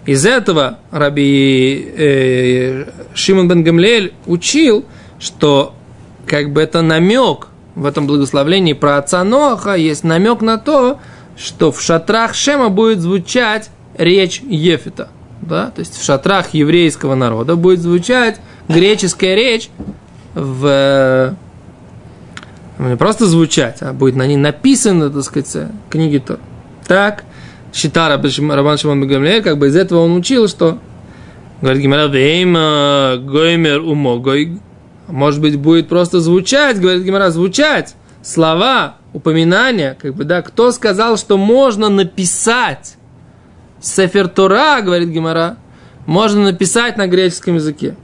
Из 0.06 0.26
этого 0.26 0.80
Раби 0.92 1.94
э, 1.98 2.86
Шимон 3.14 3.48
бен 3.48 3.64
Гамлель 3.64 4.14
учил, 4.28 4.86
что 5.20 5.74
как 6.28 6.54
бы 6.54 6.62
это 6.62 6.82
намек 6.82 7.48
в 7.74 7.86
этом 7.86 8.08
благословлении 8.08 8.74
про 8.74 8.98
отца 8.98 9.24
Ноаха 9.24 9.74
есть 9.74 10.04
намек 10.04 10.42
на 10.42 10.58
то, 10.58 11.00
что 11.38 11.72
в 11.72 11.82
шатрах 11.82 12.36
Шема 12.36 12.70
будет 12.70 13.00
звучать 13.00 13.70
речь 13.98 14.42
Ефета. 14.42 15.10
Да? 15.41 15.71
То 15.71 15.80
есть 15.80 15.98
в 15.98 16.04
шатрах 16.04 16.54
еврейского 16.54 17.15
народа 17.15 17.56
будет 17.56 17.80
звучать 17.80 18.39
греческая 18.67 19.36
речь 19.36 19.69
в 20.34 21.36
не 22.78 22.98
просто 22.98 23.26
звучать, 23.26 23.78
а 23.82 23.93
будет 23.93 24.15
на 24.15 24.28
ней 24.28 24.38
написано, 24.38 25.10
так 25.10 25.24
сказать, 25.24 25.69
книги 25.89 26.17
то. 26.17 26.39
Так, 26.88 27.24
считал 27.74 28.10
Рабан 28.10 28.78
Шимон 28.78 29.02
Бегамлея, 29.02 29.41
как 29.41 29.58
бы 29.58 29.67
из 29.67 29.76
этого 29.76 30.02
он 30.02 30.15
учил, 30.15 30.48
что 30.48 30.80
говорит 31.62 31.82
Гимара, 31.82 32.08
Вейма 32.08 33.17
Гоймер 33.17 33.80
Умогой, 33.82 34.60
может 35.08 35.41
быть, 35.41 35.58
будет 35.58 35.88
просто 35.88 36.19
звучать, 36.19 36.80
говорит 36.80 37.04
Гимара, 37.04 37.30
звучать 37.30 37.95
слова, 38.21 38.98
упоминания, 39.13 39.98
как 40.00 40.13
бы, 40.15 40.26
да, 40.26 40.41
кто 40.41 40.71
сказал, 40.71 41.17
что 41.17 41.38
можно 41.38 41.89
написать 41.89 42.98
Сефер 43.86 44.28
Тора, 44.28 44.82
говорит 44.82 45.10
Гимара, 45.10 45.58
можно 46.08 46.41
написать 46.41 46.98
на 46.98 47.08
греческом 47.08 47.56
языке. 47.56 47.95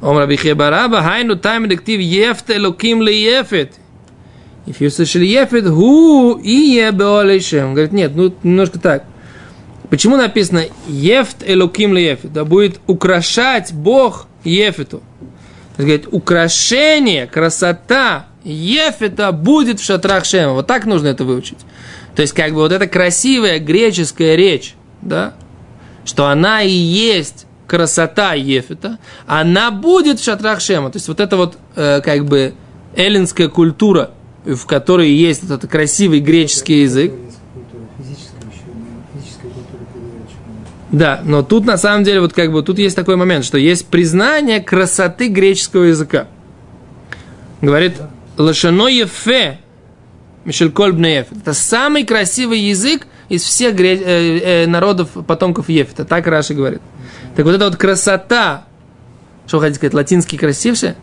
Ом 0.00 0.16
Раби 0.16 0.36
Хебараба, 0.36 1.02
хайну 1.02 1.34
тайм 1.36 1.68
дектив 1.68 2.00
ефт 2.00 2.50
элоким 2.50 3.02
ли 3.02 3.14
ефет. 3.20 3.74
If 4.66 4.76
you 4.78 4.86
say 4.86 5.24
ефет, 5.24 5.68
ху 5.68 6.34
и 6.36 6.52
ебеолешем. 6.76 7.72
Говорит, 7.72 7.92
нет, 7.92 8.12
ну 8.14 8.32
немножко 8.44 8.78
так. 8.78 9.04
Почему 9.90 10.16
написано 10.16 10.64
ефт 10.86 11.38
элоким 11.44 11.94
ли 11.94 12.04
ефет? 12.04 12.32
Да 12.32 12.44
будет 12.44 12.78
украшать 12.86 13.72
Бог 13.72 14.28
ефету 14.44 15.02
говорит, 15.78 16.08
украшение, 16.10 17.26
красота 17.26 18.26
Ефета 18.44 19.32
будет 19.32 19.80
в 19.80 19.84
шатрах 19.84 20.24
Шема. 20.24 20.52
Вот 20.54 20.66
так 20.66 20.86
нужно 20.86 21.08
это 21.08 21.24
выучить. 21.24 21.58
То 22.18 22.22
есть, 22.22 22.34
как 22.34 22.50
бы 22.52 22.56
вот 22.56 22.72
эта 22.72 22.88
красивая 22.88 23.60
греческая 23.60 24.34
речь, 24.34 24.74
да, 25.02 25.34
что 26.04 26.26
она 26.26 26.62
и 26.62 26.68
есть 26.72 27.46
красота 27.68 28.34
Ефета, 28.34 28.98
она 29.28 29.70
будет 29.70 30.18
в 30.18 30.24
шатрах 30.24 30.60
Шема. 30.60 30.90
То 30.90 30.96
есть, 30.96 31.06
вот 31.06 31.20
это 31.20 31.36
вот, 31.36 31.58
э, 31.76 32.00
как 32.00 32.26
бы, 32.26 32.54
эллинская 32.96 33.46
культура, 33.48 34.10
в 34.44 34.66
которой 34.66 35.12
есть 35.12 35.44
этот 35.44 35.70
красивый 35.70 36.18
греческий 36.18 36.82
язык, 36.82 37.12
Да, 40.90 41.20
но 41.24 41.44
тут 41.44 41.66
на 41.66 41.76
самом 41.76 42.02
деле 42.02 42.20
вот 42.20 42.32
как 42.32 42.50
бы 42.50 42.62
тут 42.64 42.80
есть 42.80 42.96
такой 42.96 43.14
момент, 43.14 43.44
что 43.44 43.58
есть 43.58 43.86
признание 43.86 44.60
красоты 44.60 45.28
греческого 45.28 45.84
языка. 45.84 46.26
Говорит 47.60 47.92
Лашано 48.36 48.88
Ефе, 48.88 49.60
Мишель 50.48 50.72
Кольбнеев. 50.72 51.26
Это 51.30 51.52
самый 51.52 52.04
красивый 52.04 52.58
язык 52.58 53.06
из 53.28 53.42
всех 53.42 53.74
гре- 53.74 54.02
э, 54.02 54.62
э, 54.62 54.66
народов 54.66 55.10
потомков 55.26 55.68
Ефета. 55.68 56.06
Так 56.06 56.26
Раши 56.26 56.54
говорит. 56.54 56.80
Так 57.36 57.44
вот 57.44 57.54
эта 57.54 57.66
вот 57.66 57.76
красота, 57.76 58.64
что 59.46 59.58
вы 59.58 59.64
хотите 59.64 59.76
сказать, 59.76 59.92
латинский 59.92 60.38
красивше? 60.38 60.96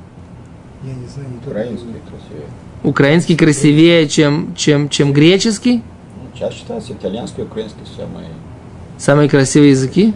Я 0.83 0.93
не 0.93 1.07
знаю, 1.07 1.29
не 1.29 1.37
Украинский 1.37 1.93
красивее. 2.09 2.47
Украинский 2.81 3.37
красивее, 3.37 4.09
чем, 4.09 4.55
чем, 4.55 4.89
чем 4.89 5.13
греческий? 5.13 5.75
Ну, 5.75 6.23
сейчас 6.33 6.55
считается 6.55 6.93
итальянский 6.93 7.43
и 7.43 7.45
украинский 7.45 7.85
самые 7.95 8.29
Самые 8.97 9.29
красивые 9.29 9.71
языки? 9.71 10.15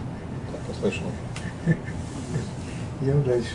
Так, 0.50 0.60
я 0.68 0.90
слышал. 0.90 1.06
Идем 3.00 3.22
дальше. 3.22 3.50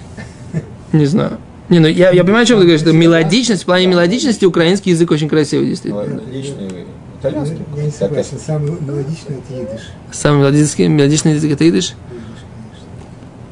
Не 0.94 1.06
знаю. 1.06 1.38
Не, 1.70 1.80
ну 1.80 1.88
я, 1.88 2.12
я 2.12 2.24
понимаю, 2.24 2.44
о 2.44 2.46
чем 2.46 2.60
ты 2.60 2.64
говоришь, 2.64 2.82
что 2.82 2.94
мелодичность, 2.94 3.64
в 3.64 3.66
плане 3.66 3.88
мелодичности 3.88 4.46
украинский 4.46 4.92
язык 4.92 5.10
очень 5.12 5.28
красивый, 5.28 5.68
действительно. 5.68 6.22
Личный 6.32 6.86
итальянский. 7.20 7.58
Я 7.76 7.84
не 7.84 7.90
как 7.90 8.00
согласен, 8.00 8.40
самый 8.40 8.72
мелодичный 8.80 9.38
это 9.38 9.62
едыш. 9.62 9.82
Самый 10.12 10.40
мелодичный, 10.40 10.88
мелодичный 10.88 11.34
язык 11.34 11.52
это 11.52 11.68
идыш? 11.68 11.94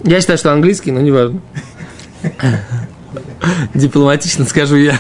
Я 0.04 0.20
считаю, 0.20 0.38
что 0.38 0.52
английский, 0.52 0.92
но 0.92 1.02
не 1.02 1.12
важно. 1.12 1.42
Дипломатично 3.74 4.46
скажу 4.46 4.76
я. 4.76 5.00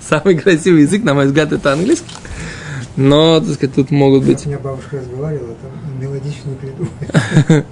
Самый 0.00 0.36
красивый 0.38 0.82
язык, 0.82 1.04
на 1.04 1.14
мой 1.14 1.26
взгляд, 1.26 1.52
это 1.52 1.72
английский. 1.72 2.14
Но, 2.96 3.40
так 3.40 3.54
сказать, 3.54 3.74
тут 3.74 3.90
могут 3.90 4.24
быть... 4.24 4.46
У 4.46 4.48
меня 4.48 4.58
бабушка 4.60 4.98
разговаривала, 4.98 5.54
там 5.60 5.72
мелодичную 6.00 6.56
придумать. 6.56 7.64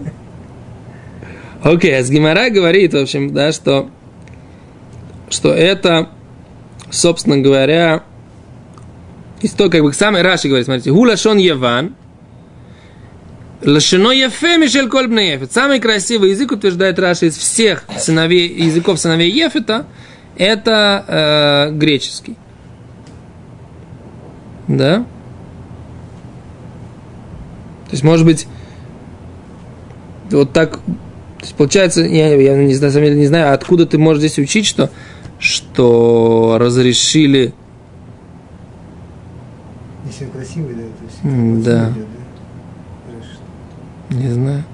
Окей, 1.66 1.98
а 1.98 2.04
с 2.04 2.10
Гимара 2.10 2.48
говорит, 2.48 2.94
в 2.94 2.96
общем, 2.96 3.34
да, 3.34 3.50
что, 3.50 3.90
что 5.28 5.52
это, 5.52 6.10
собственно 6.90 7.38
говоря, 7.38 8.04
того, 9.56 9.68
как 9.68 9.82
бы 9.82 9.92
самый 9.92 10.22
Раши 10.22 10.46
говорит, 10.46 10.66
смотрите, 10.66 10.92
гулашон 10.92 11.38
Еван, 11.38 11.96
Лашино 13.64 14.10
Ефе 14.10 14.58
Мишель 14.58 14.88
Кольбна 14.88 15.18
Ефет. 15.18 15.50
Самый 15.50 15.80
красивый 15.80 16.30
язык, 16.30 16.52
утверждает 16.52 17.00
Раши, 17.00 17.26
из 17.26 17.36
всех 17.36 17.82
сыновей, 17.98 18.46
языков 18.46 19.00
сыновей 19.00 19.32
Ефета, 19.32 19.86
это 20.36 21.04
э, 21.08 21.72
греческий. 21.72 22.36
Да? 24.68 24.98
То 27.86 27.90
есть, 27.90 28.04
может 28.04 28.24
быть, 28.24 28.46
вот 30.30 30.52
так, 30.52 30.78
есть, 31.46 31.54
получается, 31.56 32.02
я, 32.02 32.34
я 32.34 32.56
не, 32.56 32.74
на 32.74 32.90
самом 32.90 33.06
деле 33.06 33.16
не 33.16 33.26
знаю, 33.26 33.54
откуда 33.54 33.86
ты 33.86 33.98
можешь 33.98 34.20
здесь 34.20 34.38
учить, 34.38 34.66
что, 34.66 34.90
что 35.38 36.56
разрешили, 36.60 37.54
Если 40.06 40.24
он 40.24 40.30
красивый, 40.30 40.74
да, 40.74 40.82
то 40.82 41.28
есть... 41.28 41.64
Да. 41.64 41.90
идет, 41.90 42.06
Хорошо. 44.08 44.22
не 44.22 44.32
знаю. 44.32 44.64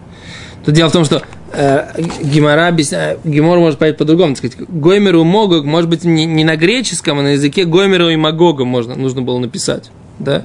Тут 0.64 0.74
дело 0.74 0.88
в 0.88 0.92
том, 0.92 1.04
что 1.04 1.22
э, 1.52 2.68
объясняет, 2.68 3.20
Гимор 3.24 3.58
может 3.58 3.78
понять 3.78 3.96
по-другому, 3.96 4.36
сказать, 4.36 4.56
Гоймеру 4.68 5.24
Могог, 5.24 5.64
может 5.64 5.88
быть, 5.88 6.04
не, 6.04 6.26
не 6.26 6.44
на 6.44 6.56
греческом, 6.56 7.18
а 7.18 7.22
на 7.22 7.32
языке 7.32 7.64
Гоймеру 7.64 8.08
и 8.08 8.16
Магога 8.16 8.64
можно, 8.64 8.94
нужно 8.94 9.22
было 9.22 9.38
написать, 9.38 9.90
да? 10.18 10.44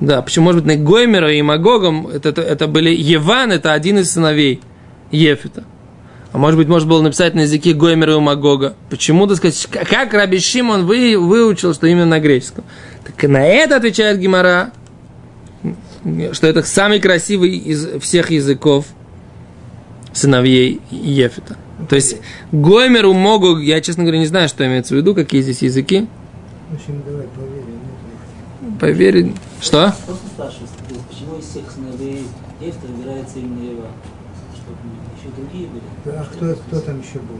Да, 0.00 0.22
почему, 0.22 0.46
может 0.46 0.64
быть, 0.64 0.76
на 0.76 0.82
Гоймеру 0.82 1.28
и 1.28 1.42
Магогом 1.42 2.06
это, 2.06 2.30
это, 2.30 2.42
это 2.42 2.66
были 2.68 2.90
Еван, 2.90 3.52
это 3.52 3.72
один 3.72 3.98
из 3.98 4.10
сыновей 4.12 4.60
Ефета. 5.10 5.64
А 6.32 6.38
может 6.38 6.56
быть, 6.56 6.68
можно 6.68 6.88
было 6.88 7.02
написать 7.02 7.34
на 7.34 7.40
языке 7.40 7.72
Гоймера 7.72 8.14
и 8.14 8.20
Магога. 8.20 8.76
Почему, 8.88 9.26
так 9.26 9.38
сказать, 9.38 9.66
как 9.88 10.14
Раби 10.14 10.38
Шимон 10.38 10.86
вы, 10.86 11.18
выучил, 11.18 11.74
что 11.74 11.88
именно 11.88 12.06
на 12.06 12.20
греческом? 12.20 12.64
Так 13.04 13.28
на 13.28 13.44
это 13.44 13.76
отвечает 13.76 14.20
Гимара, 14.20 14.70
что 16.32 16.46
это 16.46 16.62
самый 16.62 17.00
красивый 17.00 17.56
из 17.56 18.00
всех 18.00 18.30
языков 18.30 18.86
сыновей 20.12 20.80
Ефета. 20.90 21.56
То 21.88 21.96
есть 21.96 22.18
Гоймеру 22.52 23.12
Могу, 23.12 23.58
я, 23.58 23.80
честно 23.80 24.04
говоря, 24.04 24.20
не 24.20 24.26
знаю, 24.26 24.48
что 24.48 24.66
имеется 24.66 24.94
в 24.94 24.98
виду, 24.98 25.14
какие 25.14 25.40
здесь 25.42 25.62
языки. 25.62 26.06
В 26.68 26.74
общем, 26.74 27.02
давай 27.04 27.26
поверим. 27.26 27.80
нет, 28.62 28.78
Поверить. 28.78 29.36
Что? 29.60 29.94
Просто 30.06 30.26
спрашиваю, 30.28 30.68
почему 31.08 31.38
из 31.38 31.44
всех 31.46 31.64
сыновей 31.70 32.26
Ефта 32.60 32.86
выбирается 32.86 33.38
именно 33.38 33.70
Ева? 33.70 33.88
Другие 35.40 35.68
были? 35.68 36.16
А 36.16 36.24
кто, 36.24 36.54
кто 36.54 36.80
там 36.80 37.00
еще 37.00 37.18
был? 37.18 37.36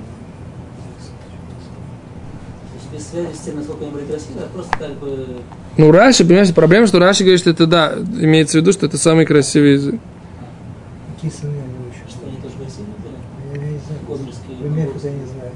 Без 2.92 3.06
связи 3.06 3.32
с 3.34 3.38
тем, 3.40 3.56
насколько 3.56 3.84
они 3.84 3.92
были 3.92 4.04
красивые, 4.04 4.46
а 4.46 4.48
просто 4.48 4.76
как 4.76 4.92
бы... 4.98 5.26
Ну, 5.76 5.92
Раши, 5.92 6.24
понимаете, 6.24 6.52
проблема, 6.52 6.88
что 6.88 6.98
Раши 6.98 7.22
говорит, 7.22 7.38
что 7.40 7.50
это, 7.50 7.66
да, 7.66 7.94
имеется 8.20 8.58
в 8.58 8.62
виду, 8.62 8.72
что 8.72 8.86
это 8.86 8.98
самый 8.98 9.26
красивый 9.26 9.74
язык. 9.74 10.00
Какие 11.14 11.30
сыны 11.30 11.50
они 11.52 11.90
еще? 11.92 12.02
Что 12.10 12.26
они 12.26 12.36
тоже 12.38 12.54
красивые 12.56 12.94
были? 13.00 13.64
Я 13.64 13.70
не 13.70 13.78
знаю. 13.78 14.90
Я 15.04 15.10
не 15.12 15.26
знаю. 15.26 15.52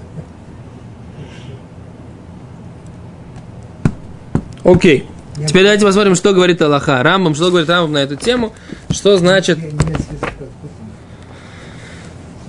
Окей. 4.63 5.07
Я- 5.37 5.47
Теперь 5.49 5.63
давайте 5.65 5.85
посмотрим, 5.85 6.15
что 6.15 6.33
говорит 6.33 6.63
Аллаха. 6.63 7.03
Рамбам, 7.03 7.35
что 7.35 7.49
говорит 7.51 7.69
Рамбам 7.69 7.93
на 7.93 7.99
эту 7.99 8.15
тему. 8.17 8.53
Что 8.91 9.17
значит 9.19 9.59
Я 9.59 10.24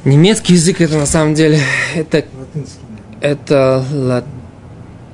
немецкий 0.06 0.54
язык 0.54 0.82
это 0.82 0.98
на 0.98 1.06
самом 1.06 1.34
деле, 1.34 1.60
это, 1.96 2.24
наверное. 2.54 2.70
это 3.22 4.24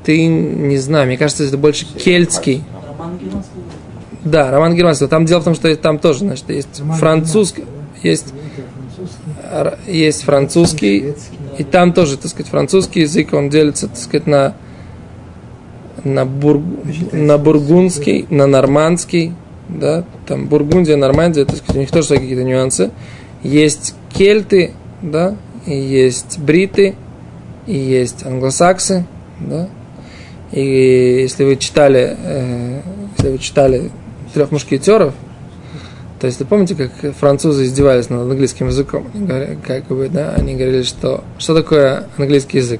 латынь, 0.04 0.68
не 0.68 0.78
знаю, 0.78 1.08
мне 1.08 1.18
кажется, 1.18 1.44
это 1.44 1.58
больше 1.58 1.86
кельтский. 1.86 2.64
Роман 2.88 3.18
германский. 3.18 3.52
Да, 4.24 4.52
роман 4.52 4.76
германский. 4.76 5.08
Там 5.08 5.26
дело 5.26 5.40
в 5.40 5.44
том, 5.44 5.56
что 5.56 5.76
там 5.76 5.98
тоже, 5.98 6.20
значит, 6.20 6.50
есть 6.50 6.80
Роман 6.80 6.98
французский, 7.00 7.64
да? 7.64 8.08
есть, 8.08 8.34
французский. 8.34 9.92
есть 9.92 10.24
французский, 10.24 11.00
Шведский. 11.00 11.38
и 11.58 11.64
там 11.64 11.94
тоже, 11.94 12.18
так 12.18 12.30
сказать, 12.30 12.50
французский 12.50 13.02
язык, 13.02 13.34
он 13.34 13.50
делится, 13.50 13.88
так 13.88 13.98
сказать, 13.98 14.28
на, 14.28 14.56
на, 16.04 16.26
бур, 16.26 16.62
на 17.12 17.38
бургундский, 17.38 18.28
на 18.30 18.46
нормандский, 18.46 19.34
да, 19.72 20.04
там 20.28 20.48
Бургундия, 20.48 20.98
Нормандия, 20.98 21.46
так 21.46 21.58
сказать, 21.58 21.78
у 21.78 21.80
них 21.80 21.92
тоже 21.92 22.10
какие-то 22.10 22.44
нюансы. 22.44 22.92
Есть 23.44 23.96
кельты, 24.14 24.72
да, 25.02 25.36
и 25.66 25.76
есть 25.76 26.40
бриты, 26.40 26.96
и 27.68 27.78
есть 27.78 28.26
англосаксы, 28.26 29.06
да. 29.40 29.70
И 30.52 31.22
если 31.22 31.44
вы 31.46 31.56
читали, 31.56 32.18
э, 32.18 32.82
если 33.18 33.30
вы 33.32 33.38
читали 33.38 33.92
трех 34.34 34.52
мушкетеров, 34.52 35.14
то 36.20 36.28
есть 36.28 36.40
вы 36.40 36.46
помните, 36.46 36.76
как 36.76 37.16
французы 37.16 37.64
издевались 37.66 38.10
над 38.10 38.22
английским 38.22 38.68
языком? 38.68 39.08
Как 39.66 39.86
бы, 39.88 40.08
да, 40.08 40.34
они 40.38 40.54
говорили, 40.54 40.84
что 40.84 41.24
что 41.40 41.56
такое 41.56 42.06
английский 42.18 42.60
язык? 42.60 42.80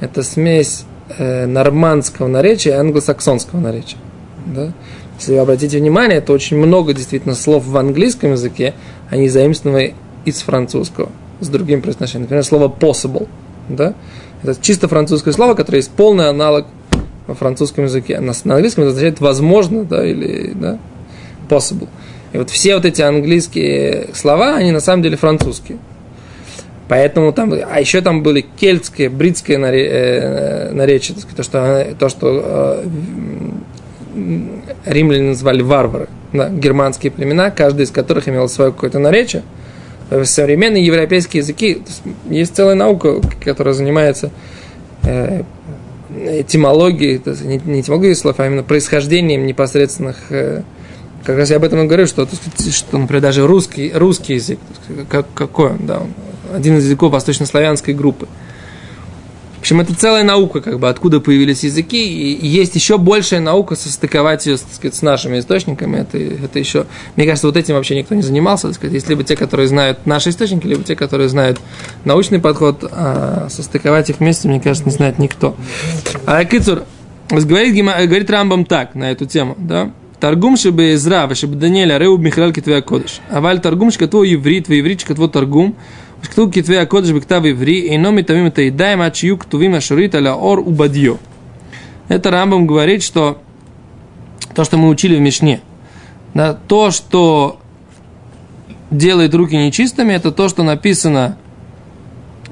Это 0.00 0.22
смесь 0.22 0.84
э, 1.16 1.46
нормандского 1.46 2.26
наречия 2.26 2.74
и 2.74 2.76
англосаксонского 2.76 3.60
наречия. 3.60 3.98
Да? 4.44 4.72
Если 5.18 5.32
вы 5.32 5.38
обратите 5.38 5.78
внимание, 5.78 6.20
то 6.20 6.34
очень 6.34 6.58
много 6.58 6.92
действительно 6.92 7.34
слов 7.34 7.64
в 7.64 7.76
английском 7.78 8.32
языке, 8.32 8.74
они 9.08 9.30
заимствованы 9.30 9.94
из 10.26 10.42
французского, 10.42 11.08
с 11.40 11.48
другим 11.48 11.82
произношением. 11.82 12.22
Например, 12.22 12.44
слово 12.44 12.68
possible. 12.68 13.28
Да? 13.68 13.94
Это 14.42 14.56
чисто 14.60 14.88
французское 14.88 15.32
слово, 15.32 15.54
которое 15.54 15.78
есть 15.78 15.90
полный 15.90 16.28
аналог 16.28 16.66
во 17.26 17.34
французском 17.34 17.84
языке. 17.84 18.20
На, 18.20 18.32
на 18.44 18.54
английском 18.54 18.84
это 18.84 18.90
означает 18.90 19.20
возможно, 19.20 19.84
да, 19.84 20.06
или 20.06 20.52
да, 20.54 20.78
possible. 21.48 21.88
И 22.32 22.38
вот 22.38 22.50
все 22.50 22.74
вот 22.74 22.84
эти 22.84 23.02
английские 23.02 24.08
слова, 24.14 24.56
они 24.56 24.70
на 24.70 24.80
самом 24.80 25.02
деле 25.02 25.16
французские. 25.16 25.78
Поэтому 26.88 27.32
там, 27.32 27.52
а 27.52 27.80
еще 27.80 28.00
там 28.00 28.22
были 28.22 28.42
кельтское, 28.56 29.10
бритское 29.10 29.58
наре- 29.58 29.88
э, 29.90 31.10
сказать, 31.18 31.36
то, 31.36 31.42
что, 31.42 31.86
то, 31.98 32.08
что 32.08 32.42
э, 32.44 32.84
римляне 34.84 35.30
называли 35.30 35.62
варвары, 35.62 36.08
да, 36.32 36.48
германские 36.48 37.10
племена, 37.10 37.50
каждый 37.50 37.82
из 37.82 37.90
которых 37.90 38.28
имел 38.28 38.48
свое 38.48 38.70
какое-то 38.70 39.00
наречие. 39.00 39.42
В 40.10 40.24
современные 40.24 40.84
европейские 40.84 41.40
языки 41.40 41.82
есть, 42.30 42.54
целая 42.54 42.74
наука, 42.74 43.20
которая 43.44 43.74
занимается 43.74 44.30
э, 45.02 45.42
этимологией, 46.10 47.20
не, 47.44 47.80
этимологией 47.80 48.14
слов, 48.14 48.38
а 48.38 48.46
именно 48.46 48.62
происхождением 48.62 49.46
непосредственных 49.46 50.30
э, 50.30 50.62
как 51.24 51.38
раз 51.38 51.50
я 51.50 51.56
об 51.56 51.64
этом 51.64 51.82
и 51.82 51.86
говорю, 51.86 52.06
что, 52.06 52.28
что 52.70 52.98
например, 52.98 53.20
даже 53.20 53.44
русский, 53.46 53.90
русский 53.92 54.34
язык, 54.34 54.60
как, 55.08 55.26
какой 55.34 55.70
он, 55.70 55.78
да, 55.84 56.02
один 56.54 56.78
из 56.78 56.84
языков 56.84 57.12
восточнославянской 57.12 57.94
группы. 57.94 58.28
Общем, 59.66 59.80
это 59.80 59.96
целая 59.96 60.22
наука, 60.22 60.60
как 60.60 60.78
бы, 60.78 60.88
откуда 60.88 61.18
появились 61.18 61.64
языки, 61.64 62.00
и 62.00 62.46
есть 62.46 62.76
еще 62.76 62.98
большая 62.98 63.40
наука 63.40 63.74
состыковать 63.74 64.46
ее, 64.46 64.58
так 64.58 64.72
сказать, 64.72 64.94
с 64.94 65.02
нашими 65.02 65.40
источниками. 65.40 65.96
Это, 65.96 66.18
это 66.18 66.60
еще, 66.60 66.86
мне 67.16 67.26
кажется, 67.26 67.48
вот 67.48 67.56
этим 67.56 67.74
вообще 67.74 67.96
никто 67.96 68.14
не 68.14 68.22
занимался, 68.22 68.68
так 68.68 68.76
сказать. 68.76 68.94
Есть 68.94 69.08
либо 69.08 69.24
те, 69.24 69.34
которые 69.34 69.66
знают 69.66 70.06
наши 70.06 70.30
источники, 70.30 70.68
либо 70.68 70.84
те, 70.84 70.94
которые 70.94 71.28
знают 71.28 71.58
научный 72.04 72.38
подход, 72.38 72.84
а 72.92 73.48
состыковать 73.50 74.08
их 74.08 74.20
вместе, 74.20 74.46
мне 74.46 74.60
кажется, 74.60 74.88
не 74.88 74.94
знает 74.94 75.18
никто. 75.18 75.56
А 76.26 76.44
Кицур, 76.44 76.84
говорит, 77.28 77.74
говорит 77.74 78.30
Рамбам 78.30 78.66
так 78.66 78.94
на 78.94 79.10
эту 79.10 79.26
тему, 79.26 79.56
да? 79.58 79.90
Торгум 80.20 80.56
шибе 80.56 80.94
Изра, 80.94 81.28
шибе 81.34 81.56
Даниэля, 81.56 81.98
Реу 81.98 82.18
Михрал 82.18 82.52
Китвея 82.52 82.82
Кодыш. 82.82 83.20
Аваль 83.30 83.60
торгум 83.60 83.90
шкатво 83.90 84.22
иврит, 84.32 84.70
иврит 84.70 85.00
шкатво 85.00 85.28
торгум, 85.28 85.74
шкатво 86.26 86.50
Китвея 86.50 86.86
Кодыш 86.86 87.12
бектав 87.12 87.44
иври, 87.44 87.80
и 87.80 87.98
номи 87.98 88.22
тамим 88.22 88.46
это 88.46 88.62
едаем, 88.62 89.00
а 89.00 89.10
чью 89.10 89.38
ктувим 89.38 89.74
ашурит 89.74 90.14
аля 90.14 90.34
ор 90.34 90.58
убадьё. 90.58 91.18
Это 92.08 92.30
Рамбам 92.30 92.66
говорит, 92.66 93.02
что 93.02 93.38
то, 94.54 94.64
что 94.64 94.76
мы 94.76 94.88
учили 94.88 95.16
в 95.16 95.20
Мишне, 95.20 95.60
да, 96.34 96.54
то, 96.54 96.90
что 96.90 97.60
делает 98.90 99.34
руки 99.34 99.56
нечистыми, 99.56 100.12
это 100.12 100.32
то, 100.32 100.48
что 100.48 100.62
написано 100.62 101.36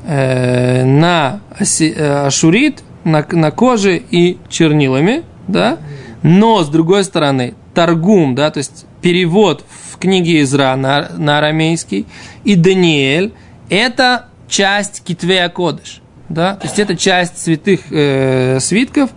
э, 0.06 0.84
на 0.84 1.40
оси- 1.58 1.94
э, 1.94 2.26
ашурит, 2.26 2.82
на, 3.04 3.24
на 3.30 3.50
коже 3.50 3.96
и 3.96 4.38
чернилами, 4.48 5.22
да, 5.48 5.78
но 6.22 6.62
с 6.62 6.68
другой 6.68 7.04
стороны 7.04 7.54
торгум, 7.74 8.34
да, 8.34 8.50
то 8.50 8.58
есть 8.58 8.86
перевод 9.02 9.64
в 9.90 9.98
книге 9.98 10.42
Изра 10.42 10.74
на, 10.76 11.10
на 11.16 11.38
арамейский 11.38 12.06
и 12.44 12.54
Даниэль 12.56 13.32
это 13.68 14.26
часть 14.48 15.02
Китвея 15.04 15.48
Кодыш, 15.48 16.00
да, 16.28 16.54
то 16.56 16.66
есть 16.66 16.78
это 16.78 16.96
часть 16.96 17.38
святых 17.38 17.80
э, 17.90 18.58
свитков, 18.60 19.10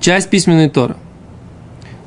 часть 0.00 0.30
письменной 0.30 0.68
Торы. 0.68 0.96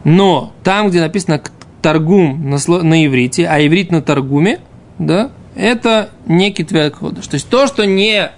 Но 0.04 0.54
там, 0.64 0.90
где 0.90 1.02
написано 1.02 1.42
торгум 1.82 2.50
на, 2.50 2.58
на 2.84 3.06
иврите, 3.06 3.48
а 3.48 3.60
иврит 3.60 3.92
на 3.92 4.02
торгуме, 4.02 4.60
да, 5.00 5.32
это 5.56 6.10
не 6.26 6.52
китвей 6.52 6.90
кодыш. 6.92 7.28
То 7.28 7.36
есть 7.36 7.50
то, 7.50 7.68
что 7.68 7.86
не 7.86 8.32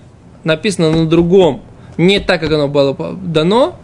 написано 0.43 0.91
на 0.91 1.05
другом, 1.07 1.61
не 1.97 2.19
так, 2.19 2.41
как 2.41 2.51
оно 2.51 2.67
было 2.67 2.95
дано, 3.15 3.75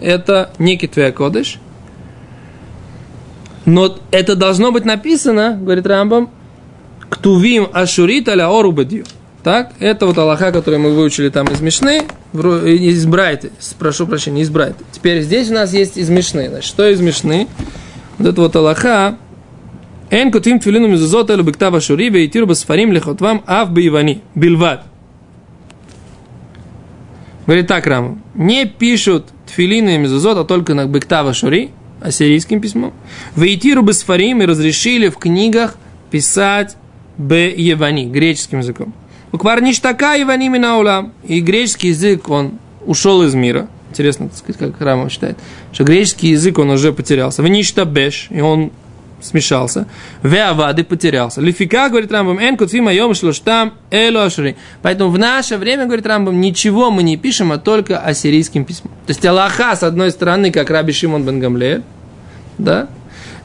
это 0.00 0.50
не 0.58 0.76
китвей 0.76 1.10
кодыш. 1.10 1.58
Но 3.64 3.96
это 4.10 4.36
должно 4.36 4.72
быть 4.72 4.84
написано, 4.84 5.58
говорит 5.60 5.86
Рамбам, 5.86 6.30
ктувим 7.10 7.68
ашурит 7.72 8.28
аля 8.28 8.48
орубадью. 8.48 9.04
Так, 9.42 9.72
это 9.78 10.06
вот 10.06 10.18
Аллаха, 10.18 10.52
который 10.52 10.78
мы 10.78 10.92
выучили 10.92 11.28
там 11.28 11.46
из 11.46 11.60
Мишны, 11.60 12.02
вро- 12.32 12.68
из 12.68 13.06
Брайты, 13.06 13.50
прошу 13.78 14.06
прощения, 14.06 14.42
из 14.42 14.50
Брайты. 14.50 14.84
Теперь 14.92 15.22
здесь 15.22 15.50
у 15.50 15.54
нас 15.54 15.72
есть 15.72 15.96
из 15.96 16.10
Мишны. 16.10 16.48
Значит, 16.48 16.68
что 16.68 16.88
из 16.88 17.00
Мишны? 17.00 17.46
Вот 18.18 18.28
это 18.28 18.40
вот 18.40 18.56
Аллаха. 18.56 19.16
Эн 20.10 20.32
кутвим 20.32 20.58
тфилину 20.58 20.88
мизузот 20.88 21.30
элу 21.30 21.42
бектав 21.44 21.74
ашури 21.74 22.08
вейтиру 22.08 22.46
басфарим 22.46 22.92
лихотвам 22.92 23.44
ав 23.46 23.70
бейвани. 23.70 24.22
Бильват. 24.34 24.84
Говорит 27.46 27.66
так, 27.66 27.86
Рама. 27.86 28.18
Не 28.34 28.66
пишут 28.66 29.26
тфилины 29.46 29.94
и 29.94 29.98
мезузот, 29.98 30.36
а 30.36 30.44
только 30.44 30.74
на 30.74 30.84
бектава 30.86 31.32
шури, 31.32 31.70
ассирийским 32.00 32.60
письмом. 32.60 32.92
Вейтиру 33.36 33.82
басфарим 33.82 34.42
и 34.42 34.46
разрешили 34.46 35.08
в 35.08 35.16
книгах 35.16 35.76
писать 36.10 36.76
б 37.18 37.52
евани, 37.54 38.06
греческим 38.06 38.60
языком. 38.60 38.94
Буквар 39.32 39.60
ништака 39.60 40.14
евани 40.14 40.48
минаулам. 40.48 41.12
И 41.24 41.40
греческий 41.40 41.88
язык, 41.88 42.30
он 42.30 42.58
ушел 42.86 43.22
из 43.22 43.34
мира. 43.34 43.68
Интересно, 43.90 44.28
так 44.28 44.38
сказать, 44.38 44.58
как 44.58 44.80
Рама 44.80 45.10
считает, 45.10 45.38
что 45.72 45.84
греческий 45.84 46.28
язык, 46.28 46.58
он 46.58 46.70
уже 46.70 46.92
потерялся. 46.92 47.42
Вништабеш, 47.42 48.28
и 48.30 48.40
он 48.40 48.70
смешался. 49.20 49.86
Веавады 50.22 50.84
потерялся. 50.84 51.40
Лифика, 51.40 51.88
говорит 51.88 52.12
Рамбам, 52.12 52.38
эн 52.38 52.56
кутфи 52.56 52.80
майом 52.80 53.14
шлоштам 53.14 53.74
элу 53.90 54.20
ашури. 54.20 54.56
Поэтому 54.82 55.10
в 55.10 55.18
наше 55.18 55.56
время, 55.56 55.86
говорит 55.86 56.06
Рамбам, 56.06 56.40
ничего 56.40 56.90
мы 56.90 57.02
не 57.02 57.16
пишем, 57.16 57.50
а 57.50 57.58
только 57.58 57.98
ассирийским 57.98 58.64
письмом. 58.64 58.92
То 59.06 59.10
есть 59.10 59.24
Аллаха, 59.26 59.74
с 59.74 59.82
одной 59.82 60.10
стороны, 60.12 60.52
как 60.52 60.70
Раби 60.70 60.92
Шимон 60.92 61.24
бен 61.24 61.40
Гамлеэль, 61.40 61.82
да, 62.58 62.88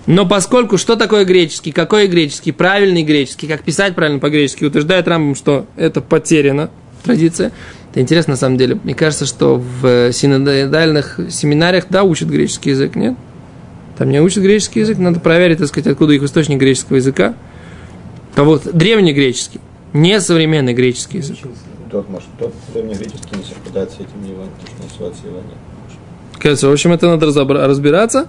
но 0.05 0.27
поскольку 0.27 0.77
что 0.77 0.95
такое 0.95 1.25
греческий, 1.25 1.71
какой 1.71 2.07
греческий, 2.07 2.51
правильный 2.51 3.03
греческий, 3.03 3.47
как 3.47 3.63
писать 3.63 3.95
правильно 3.95 4.19
по-гречески, 4.19 4.65
утверждает 4.65 5.07
Рамбам, 5.07 5.35
что 5.35 5.65
это 5.77 6.01
потеряно, 6.01 6.69
традиция. 7.03 7.51
Это 7.91 8.01
интересно 8.01 8.31
на 8.31 8.37
самом 8.37 8.57
деле. 8.57 8.79
Мне 8.83 8.95
кажется, 8.95 9.25
что 9.25 9.55
в 9.81 10.11
синодальных 10.11 11.19
семинариях, 11.29 11.85
да, 11.89 12.03
учат 12.03 12.27
греческий 12.27 12.71
язык, 12.71 12.95
нет? 12.95 13.15
Там 13.97 14.09
не 14.09 14.19
учат 14.19 14.43
греческий 14.43 14.79
язык, 14.79 14.97
надо 14.97 15.19
проверить, 15.19 15.59
так 15.59 15.67
сказать, 15.67 15.87
откуда 15.87 16.13
их 16.13 16.23
источник 16.23 16.57
греческого 16.57 16.97
языка. 16.97 17.35
Кого 18.33 18.57
древнегреческий, 18.57 19.61
не 19.93 20.19
современный 20.19 20.73
греческий 20.73 21.19
язык. 21.19 21.37
Тот, 21.91 22.09
может, 22.09 22.27
тот 22.39 22.53
древнегреческий 22.73 23.37
не 23.37 23.43
совпадает 23.43 23.91
с 23.91 23.95
этим 23.95 24.07
то, 24.07 24.67
что 24.67 24.83
называется 24.83 25.21
Иван. 25.27 25.43
Кажется, 26.39 26.67
в 26.67 26.71
общем, 26.71 26.91
это 26.91 27.07
надо 27.07 27.27
разбираться. 27.67 28.27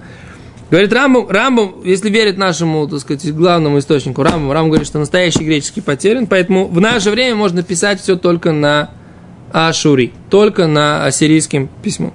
Говорит 0.75 0.93
Рамбам, 0.93 1.29
Рамбам, 1.29 1.75
если 1.85 2.11
верить 2.11 2.37
нашему, 2.37 2.89
так 2.89 2.99
сказать, 2.99 3.33
главному 3.33 3.79
источнику, 3.79 4.25
Рамбам, 4.25 4.51
Рамбам 4.51 4.71
говорит, 4.71 4.89
что 4.89 4.99
настоящий 4.99 5.45
греческий 5.45 5.81
потерян, 5.81 6.27
поэтому 6.27 6.67
в 6.67 6.81
наше 6.81 7.13
время 7.13 7.37
можно 7.37 7.63
писать 7.63 8.01
все 8.01 8.17
только 8.17 8.51
на 8.51 8.91
Ашури, 9.53 10.13
только 10.31 10.67
на 10.67 11.07
ассирийским 11.07 11.69
письмом. 11.81 12.13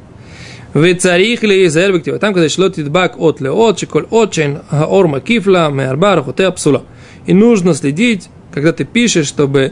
Вы 0.74 0.94
царих 0.94 1.42
ли 1.44 1.64
из 1.64 1.74
там, 2.20 2.34
когда 2.34 2.50
шло 2.50 2.68
тидбак 2.68 3.18
от 3.18 3.40
леот, 3.40 3.78
чеколь 3.78 4.08
отчен, 4.12 4.60
орма 4.70 5.22
кифла, 5.22 5.70
меарбар, 5.70 6.22
хоте 6.22 6.48
апсула. 6.48 6.84
И 7.28 7.34
нужно 7.34 7.74
следить, 7.74 8.28
когда 8.52 8.74
ты 8.74 8.84
пишешь, 8.84 9.28
чтобы 9.28 9.72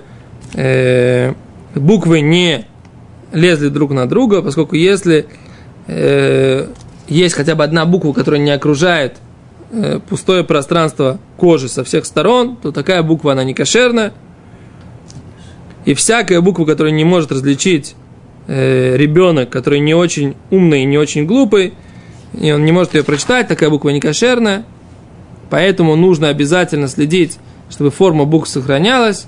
э, 0.54 1.34
буквы 1.76 2.22
не 2.22 2.66
лезли 3.34 3.68
друг 3.68 3.92
на 3.92 4.08
друга, 4.08 4.42
поскольку 4.42 4.76
если 4.78 5.26
э, 5.88 6.68
есть 7.08 7.36
хотя 7.36 7.56
бы 7.56 7.64
одна 7.64 7.86
буква, 7.86 8.14
которая 8.14 8.42
не 8.42 8.52
окружает 8.52 9.18
э, 9.72 10.00
пустое 10.08 10.44
пространство 10.44 11.20
кожи 11.38 11.70
со 11.70 11.84
всех 11.84 12.06
сторон, 12.06 12.58
то 12.58 12.72
такая 12.72 13.04
буква, 13.04 13.34
она 13.34 13.44
не 13.44 13.54
кошерная. 13.54 14.14
И 15.86 15.94
всякая 15.94 16.42
буква, 16.42 16.66
которая 16.66 16.92
не 16.92 17.06
может 17.06 17.32
различить 17.32 17.96
э, 18.48 18.98
ребенок, 18.98 19.50
который 19.50 19.80
не 19.80 19.94
очень 19.94 20.36
умный 20.50 20.82
и 20.82 20.86
не 20.86 20.98
очень 20.98 21.26
глупый, 21.26 21.74
и 22.34 22.52
он 22.52 22.66
не 22.66 22.72
может 22.72 22.94
ее 22.94 23.04
прочитать, 23.04 23.48
такая 23.48 23.70
буква 23.70 23.90
не 23.90 24.02
кошерная. 24.02 24.66
Поэтому 25.50 25.96
нужно 25.96 26.28
обязательно 26.28 26.90
следить, 26.90 27.40
чтобы 27.70 27.90
форма 27.90 28.26
букв 28.26 28.50
сохранялась, 28.50 29.28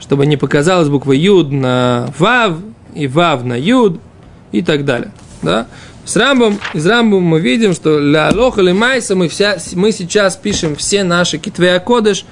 чтобы 0.00 0.24
не 0.24 0.36
показалась 0.38 0.88
буква 0.88 1.12
Юд 1.12 1.52
на 1.52 2.08
Вав, 2.18 2.56
и 2.94 3.06
Вав 3.06 3.44
на 3.44 3.54
Юд, 3.54 4.00
и 4.52 4.62
так 4.62 4.84
далее. 4.84 5.12
Да? 5.42 5.66
С 6.08 6.16
Рамбом, 6.16 6.58
из 6.72 6.86
Рамбом 6.86 7.22
мы 7.22 7.38
видим, 7.38 7.74
что 7.74 7.98
ля 7.98 8.30
лоха 8.32 8.62
ли 8.62 8.72
майса 8.72 9.14
мы, 9.14 9.28
вся, 9.28 9.58
мы 9.74 9.92
сейчас 9.92 10.36
пишем 10.36 10.74
все 10.74 11.04
наши 11.04 11.36
китвея 11.36 11.80
кодыш, 11.80 12.24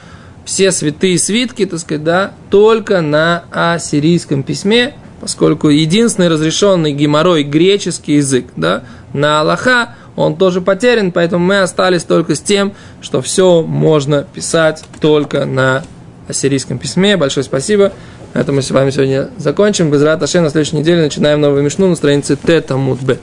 все 0.46 0.72
святые 0.72 1.18
свитки, 1.18 1.66
так 1.66 1.80
сказать, 1.80 2.02
да, 2.02 2.32
только 2.48 3.02
на 3.02 3.44
ассирийском 3.50 4.44
письме, 4.44 4.94
поскольку 5.20 5.68
единственный 5.68 6.28
разрешенный 6.28 6.92
геморрой 6.92 7.42
греческий 7.42 8.14
язык, 8.14 8.46
да, 8.56 8.84
на 9.12 9.42
Аллаха, 9.42 9.94
он 10.16 10.36
тоже 10.36 10.62
потерян, 10.62 11.12
поэтому 11.12 11.44
мы 11.44 11.60
остались 11.60 12.04
только 12.04 12.34
с 12.34 12.40
тем, 12.40 12.72
что 13.02 13.20
все 13.20 13.60
можно 13.60 14.22
писать 14.22 14.84
только 15.00 15.44
на 15.44 15.84
ассирийском 16.28 16.78
письме. 16.78 17.18
Большое 17.18 17.44
спасибо. 17.44 17.92
На 18.32 18.38
этом 18.38 18.56
мы 18.56 18.62
с 18.62 18.70
вами 18.70 18.88
сегодня 18.88 19.28
закончим. 19.36 19.90
Без 19.90 20.02
Раташи 20.02 20.40
на 20.40 20.48
следующей 20.48 20.76
неделе 20.76 21.02
начинаем 21.02 21.42
новую 21.42 21.62
мишну 21.62 21.88
на 21.88 21.94
странице 21.94 22.36
Тета 22.36 22.78
Мудбет. 22.78 23.20